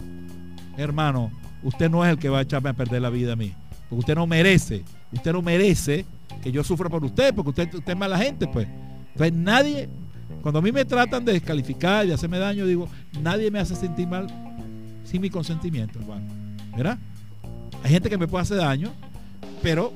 [0.78, 1.32] hermano,
[1.64, 3.54] usted no es el que va a echarme a perder la vida a mí.
[3.90, 6.06] Porque usted no merece, usted no merece
[6.42, 8.68] que yo sufra por usted, porque usted, usted es mala gente, pues.
[9.14, 9.90] Entonces nadie,
[10.42, 12.88] cuando a mí me tratan de descalificar y de hacerme daño, digo,
[13.22, 14.28] nadie me hace sentir mal
[15.04, 16.26] sin mi consentimiento, hermano.
[16.76, 16.98] ¿Verdad?
[17.84, 18.92] Hay gente que me puede hacer daño,
[19.64, 19.94] pero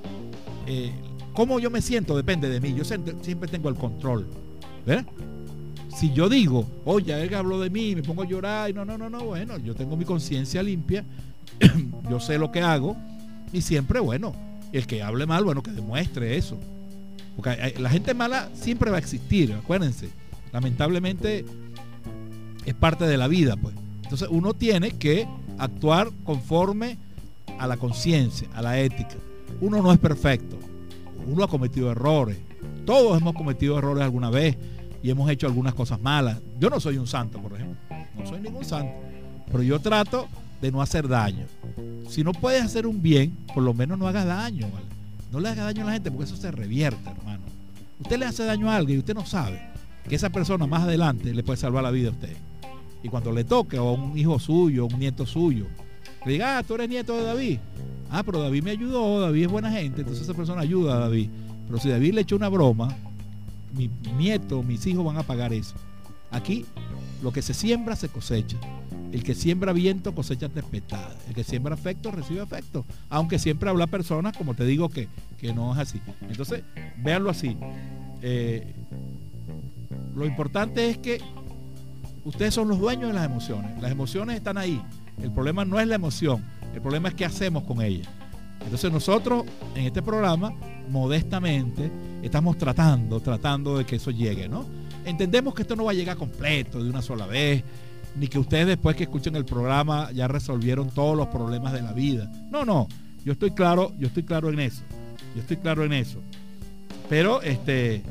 [0.65, 0.91] eh,
[1.33, 2.73] cómo yo me siento depende de mí.
[2.73, 4.27] Yo siempre tengo el control.
[4.85, 5.05] ¿Verdad?
[5.95, 8.97] Si yo digo, oye, él habló de mí, me pongo a llorar, y no, no,
[8.97, 11.03] no, no, bueno, yo tengo mi conciencia limpia,
[12.09, 12.95] yo sé lo que hago,
[13.51, 14.33] y siempre, bueno,
[14.71, 16.57] el que hable mal, bueno, que demuestre eso.
[17.35, 20.09] Porque la gente mala siempre va a existir, acuérdense.
[20.51, 21.45] Lamentablemente
[22.65, 23.75] es parte de la vida, pues.
[24.03, 25.27] Entonces uno tiene que
[25.57, 26.97] actuar conforme
[27.57, 29.15] a la conciencia, a la ética.
[29.61, 30.57] Uno no es perfecto
[31.27, 32.37] uno ha cometido errores.
[32.85, 34.57] Todos hemos cometido errores alguna vez.
[35.03, 36.39] y hemos hecho algunas cosas malas.
[36.59, 37.75] Yo no soy un santo, por ejemplo.
[38.15, 38.93] No soy ningún santo.
[39.47, 40.27] Pero yo trato
[40.61, 41.45] de no hacer daño.
[42.07, 44.85] Si no puedes hacer un bien, por lo menos no hagas daño, ¿vale?
[45.31, 47.43] No le haga daño a la gente porque eso se revierte, hermano.
[47.99, 49.61] Usted le hace daño a alguien y usted no sabe
[50.07, 52.35] que esa persona más adelante le puede salvar la vida a usted.
[53.03, 55.67] Y cuando le toque a un hijo suyo, un nieto suyo,
[56.25, 57.59] le diga, ah, tú eres nieto de David.
[58.09, 61.29] Ah, pero David me ayudó, David es buena gente, entonces esa persona ayuda a David.
[61.65, 62.95] Pero si David le echó una broma,
[63.73, 65.75] mi nieto, mis hijos van a pagar eso.
[66.29, 66.65] Aquí
[67.23, 68.57] lo que se siembra se cosecha.
[69.11, 71.11] El que siembra viento cosecha tempestad.
[71.27, 72.85] El que siembra afecto recibe afecto.
[73.09, 76.01] Aunque siempre habla personas, como te digo, que, que no es así.
[76.21, 76.63] Entonces,
[76.97, 77.57] véanlo así.
[78.21, 78.73] Eh,
[80.15, 81.19] lo importante es que
[82.23, 83.81] ustedes son los dueños de las emociones.
[83.81, 84.81] Las emociones están ahí.
[85.21, 86.43] El problema no es la emoción.
[86.73, 88.09] El problema es qué hacemos con ella.
[88.63, 89.43] Entonces nosotros
[89.75, 90.53] en este programa,
[90.89, 91.91] modestamente,
[92.21, 94.65] estamos tratando, tratando de que eso llegue, ¿no?
[95.03, 97.63] Entendemos que esto no va a llegar completo de una sola vez,
[98.15, 101.93] ni que ustedes después que escuchen el programa ya resolvieron todos los problemas de la
[101.93, 102.31] vida.
[102.51, 102.87] No, no,
[103.23, 104.83] yo estoy claro, yo estoy claro en eso.
[105.35, 106.19] Yo estoy claro en eso.
[107.09, 108.03] Pero este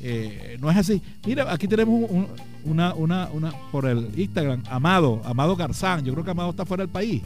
[0.00, 1.02] eh, no es así.
[1.26, 2.10] Mira, aquí tenemos
[2.64, 6.04] una, una, una, por el Instagram, Amado, Amado Garzán.
[6.04, 7.22] Yo creo que Amado está fuera del país.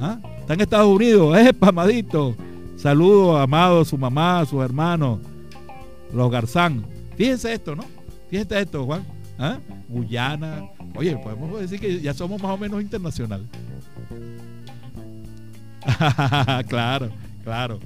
[0.00, 0.18] ¿Ah?
[0.40, 2.34] Está en Estados Unidos, es pamadito.
[2.76, 5.20] Saludos Amado, su mamá, sus hermanos,
[6.12, 6.84] los Garzán.
[7.16, 7.84] Fíjense esto, ¿no?
[8.30, 9.19] Fíjense esto, Juan.
[9.40, 9.58] ¿Ah?
[9.88, 10.68] Guyana.
[10.94, 13.46] Oye, podemos decir que ya somos más o menos internacionales.
[16.68, 17.10] claro,
[17.42, 17.80] claro.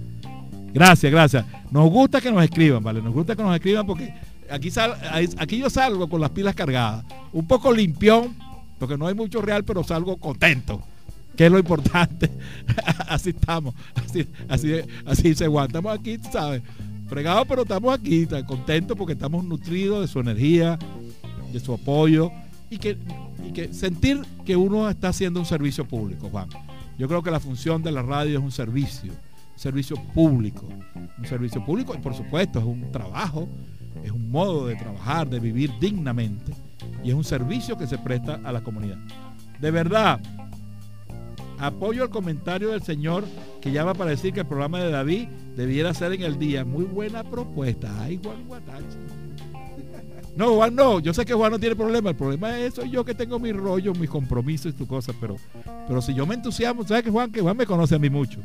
[0.72, 1.46] Gracias, gracias.
[1.70, 3.00] Nos gusta que nos escriban, ¿vale?
[3.00, 4.12] Nos gusta que nos escriban porque
[4.50, 4.96] aquí, sal,
[5.38, 7.04] aquí yo salgo con las pilas cargadas.
[7.32, 8.34] Un poco limpión,
[8.80, 10.82] porque no hay mucho real, pero salgo contento
[11.36, 12.30] que es lo importante.
[13.08, 16.62] así estamos, así, así, así se aguantamos aquí, ¿sabes?
[17.08, 20.78] Fregados, pero estamos aquí, contentos porque estamos nutridos de su energía,
[21.54, 22.32] de su apoyo
[22.68, 22.98] y que,
[23.46, 26.48] y que sentir que uno está haciendo un servicio público, Juan.
[26.98, 31.26] Yo creo que la función de la radio es un servicio, un servicio público, un
[31.26, 33.48] servicio público y por supuesto es un trabajo,
[34.02, 36.52] es un modo de trabajar, de vivir dignamente
[37.04, 38.98] y es un servicio que se presta a la comunidad.
[39.60, 40.20] De verdad,
[41.58, 43.24] Apoyo el comentario del señor
[43.60, 46.64] que llama para decir que el programa de David debiera ser en el día.
[46.64, 47.92] Muy buena propuesta.
[48.02, 48.98] Ay, Juan Guatache.
[50.36, 50.98] No, Juan no.
[51.00, 52.10] Yo sé que Juan no tiene problema.
[52.10, 52.84] El problema es eso.
[52.84, 55.12] Yo que tengo mi rollo, mis compromisos y tu cosa.
[55.20, 55.36] Pero,
[55.86, 57.30] pero si yo me entusiasmo, ¿sabes que Juan?
[57.30, 58.40] Que Juan me conoce a mí mucho.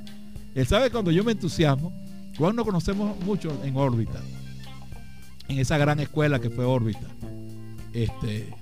[0.54, 1.92] Él sabe cuando yo me entusiasmo.
[2.38, 4.20] Juan nos conocemos mucho en órbita.
[5.48, 7.08] En esa gran escuela que fue órbita.
[7.92, 8.54] Este,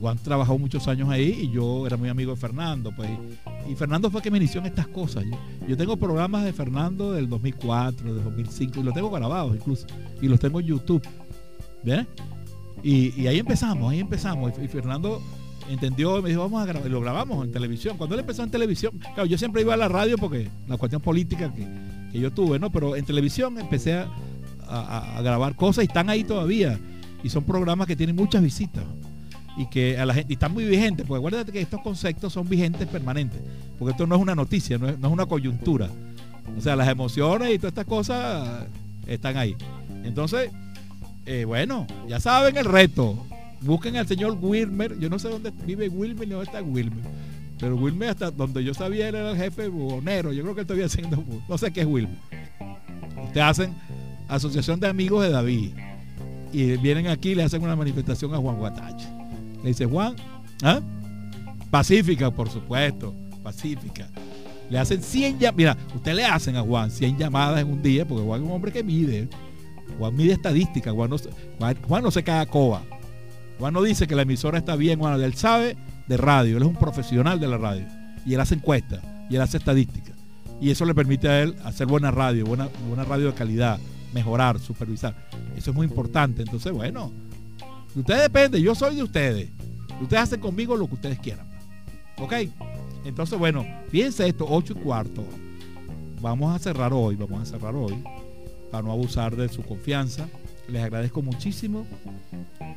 [0.00, 2.92] Juan trabajó muchos años ahí y yo era muy amigo de Fernando.
[2.94, 3.10] Pues,
[3.68, 5.24] y Fernando fue que me inició en estas cosas.
[5.66, 9.86] Yo, tengo programas de Fernando del 2004, del 2005, y los tengo grabados incluso.
[10.22, 11.02] Y los tengo en YouTube.
[11.82, 12.06] ¿Ves?
[12.82, 14.52] Y, ahí empezamos, ahí empezamos.
[14.62, 15.20] Y, Fernando
[15.68, 16.88] entendió, me dijo, vamos a grabar.
[16.88, 17.96] Y lo grabamos en televisión.
[17.96, 21.02] Cuando él empezó en televisión, claro, yo siempre iba a la radio porque la cuestión
[21.02, 22.70] política que, yo tuve, ¿no?
[22.70, 23.94] Pero en televisión empecé
[24.70, 26.78] a grabar cosas y están ahí todavía.
[27.24, 28.84] Y son programas que tienen muchas visitas
[29.58, 32.48] y que a la gente y están muy vigentes, porque acuérdate que estos conceptos son
[32.48, 33.40] vigentes permanentes,
[33.76, 35.90] porque esto no es una noticia, no es, una coyuntura.
[36.56, 38.66] O sea, las emociones y todas estas cosas
[39.06, 39.56] están ahí.
[40.04, 40.50] Entonces,
[41.26, 43.18] eh, bueno, ya saben el reto.
[43.60, 44.96] Busquen al señor Wilmer.
[45.00, 47.04] Yo no sé dónde vive Wilmer ni dónde está Wilmer.
[47.58, 50.32] Pero Wilmer hasta donde yo sabía era el jefe buhonero.
[50.32, 51.22] Yo creo que él todavía haciendo...
[51.48, 52.16] No sé qué es Wilmer.
[53.24, 53.74] Ustedes hacen
[54.28, 55.72] asociación de amigos de David.
[56.52, 59.17] Y vienen aquí y le hacen una manifestación a Juan Guatache.
[59.68, 60.16] Dice, Juan,
[60.62, 60.80] ¿ah?
[61.70, 64.08] Pacífica, por supuesto, pacífica.
[64.70, 65.56] Le hacen 100 llamadas.
[65.56, 68.54] Mira, usted le hacen a Juan 100 llamadas en un día, porque Juan es un
[68.54, 69.28] hombre que mide.
[69.98, 70.92] Juan mide estadística.
[70.92, 71.16] Juan no,
[71.86, 72.82] Juan, no se cae a coba.
[73.58, 75.76] Juan no dice que la emisora está bien, Juan, él sabe
[76.06, 76.56] de radio.
[76.56, 77.86] Él es un profesional de la radio.
[78.26, 79.00] Y él hace encuestas.
[79.30, 80.12] Y él hace estadística.
[80.60, 83.78] Y eso le permite a él hacer buena radio, buena, buena radio de calidad,
[84.12, 85.14] mejorar, supervisar.
[85.56, 86.42] Eso es muy importante.
[86.42, 87.12] Entonces, bueno,
[87.94, 89.50] ustedes depende, yo soy de ustedes.
[90.00, 91.46] Ustedes hacen conmigo lo que ustedes quieran.
[92.18, 92.32] ¿Ok?
[93.04, 95.24] Entonces, bueno, fíjense esto, 8 y cuarto.
[96.20, 98.02] Vamos a cerrar hoy, vamos a cerrar hoy,
[98.70, 100.28] para no abusar de su confianza.
[100.68, 101.86] Les agradezco muchísimo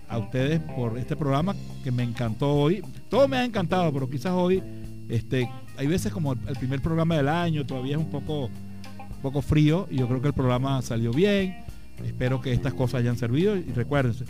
[0.08, 2.84] a ustedes por este programa que me encantó hoy.
[3.10, 4.64] Todo me ha encantado, pero quizás hoy,
[5.10, 9.42] este, hay veces como el primer programa del año, todavía es un poco, un poco
[9.42, 11.58] frío y yo creo que el programa salió bien.
[12.06, 14.26] Espero que estas cosas hayan servido y recuérdense,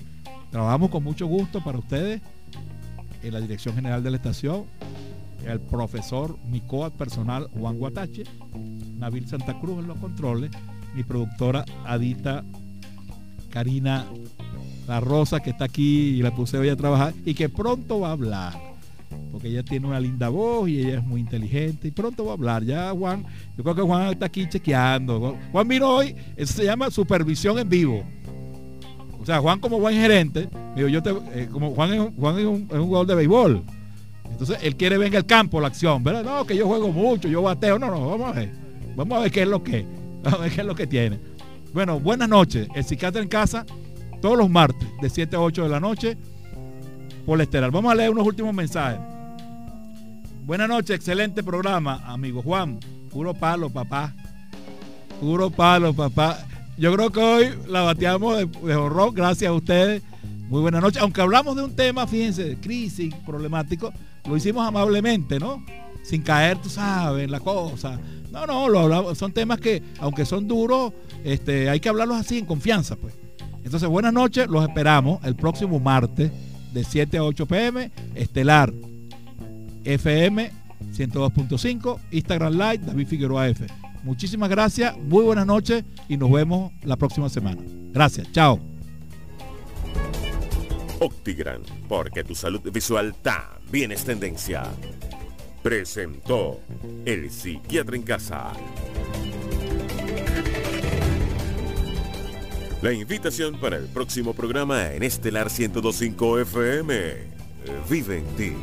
[0.52, 2.22] Trabajamos con mucho gusto para ustedes
[3.24, 4.66] en la dirección general de la estación,
[5.46, 8.24] el profesor, mi coad personal Juan Guatache,
[8.98, 10.52] Nabil Santa Cruz en los controles,
[10.94, 12.44] mi productora Adita
[13.50, 14.06] Karina
[14.88, 18.10] la Rosa que está aquí y la puse hoy a trabajar y que pronto va
[18.10, 18.54] a hablar.
[19.32, 22.34] Porque ella tiene una linda voz y ella es muy inteligente y pronto va a
[22.34, 22.64] hablar.
[22.64, 23.26] Ya Juan,
[23.58, 25.38] yo creo que Juan está aquí chequeando.
[25.52, 28.04] Juan vino hoy, eso se llama supervisión en vivo.
[29.22, 32.40] O sea, Juan como buen gerente, digo, yo te, eh, como Juan, es un, Juan
[32.40, 33.64] es un, jugador de béisbol.
[34.32, 36.24] Entonces él quiere ver en el campo la acción, ¿verdad?
[36.24, 37.78] No, que yo juego mucho, yo bateo.
[37.78, 38.52] No, no, vamos a ver.
[38.96, 39.86] Vamos a ver qué es lo que.
[40.24, 41.20] Vamos a ver qué es lo que tiene.
[41.74, 42.68] Bueno, buenas noches.
[42.76, 43.66] El psiquiatra en casa,
[44.22, 46.18] todos los martes, de 7 a 8 de la noche,
[47.26, 47.70] por la.
[47.70, 49.00] Vamos a leer unos últimos mensajes.
[50.44, 52.80] Buenas noches, excelente programa, amigo Juan.
[53.10, 54.14] Puro palo, papá.
[55.20, 56.46] Puro palo, papá.
[56.82, 60.02] Yo creo que hoy la bateamos de, de horror, gracias a ustedes.
[60.50, 61.00] Muy buenas noches.
[61.00, 63.94] Aunque hablamos de un tema, fíjense, crisis, problemático,
[64.28, 65.64] lo hicimos amablemente, ¿no?
[66.02, 68.00] Sin caer, tú sabes, la cosa.
[68.32, 70.92] No, no, lo hablamos, son temas que, aunque son duros,
[71.24, 73.14] este, hay que hablarlos así en confianza, pues.
[73.64, 76.32] Entonces, buenas noches, los esperamos el próximo martes
[76.74, 78.74] de 7 a 8 pm, Estelar
[79.84, 80.52] FM
[80.96, 83.68] 102.5, Instagram Live, David Figueroa F.
[84.04, 87.62] Muchísimas gracias, muy buenas noches y nos vemos la próxima semana.
[87.92, 88.60] Gracias, chao.
[91.00, 94.64] Octigran, porque tu salud visual también es tendencia.
[95.64, 96.60] Presentó
[97.06, 98.52] El Psiquiatra en Casa.
[102.82, 107.14] La invitación para el próximo programa en Estelar 1025 FM.
[107.88, 108.54] Vive en ti.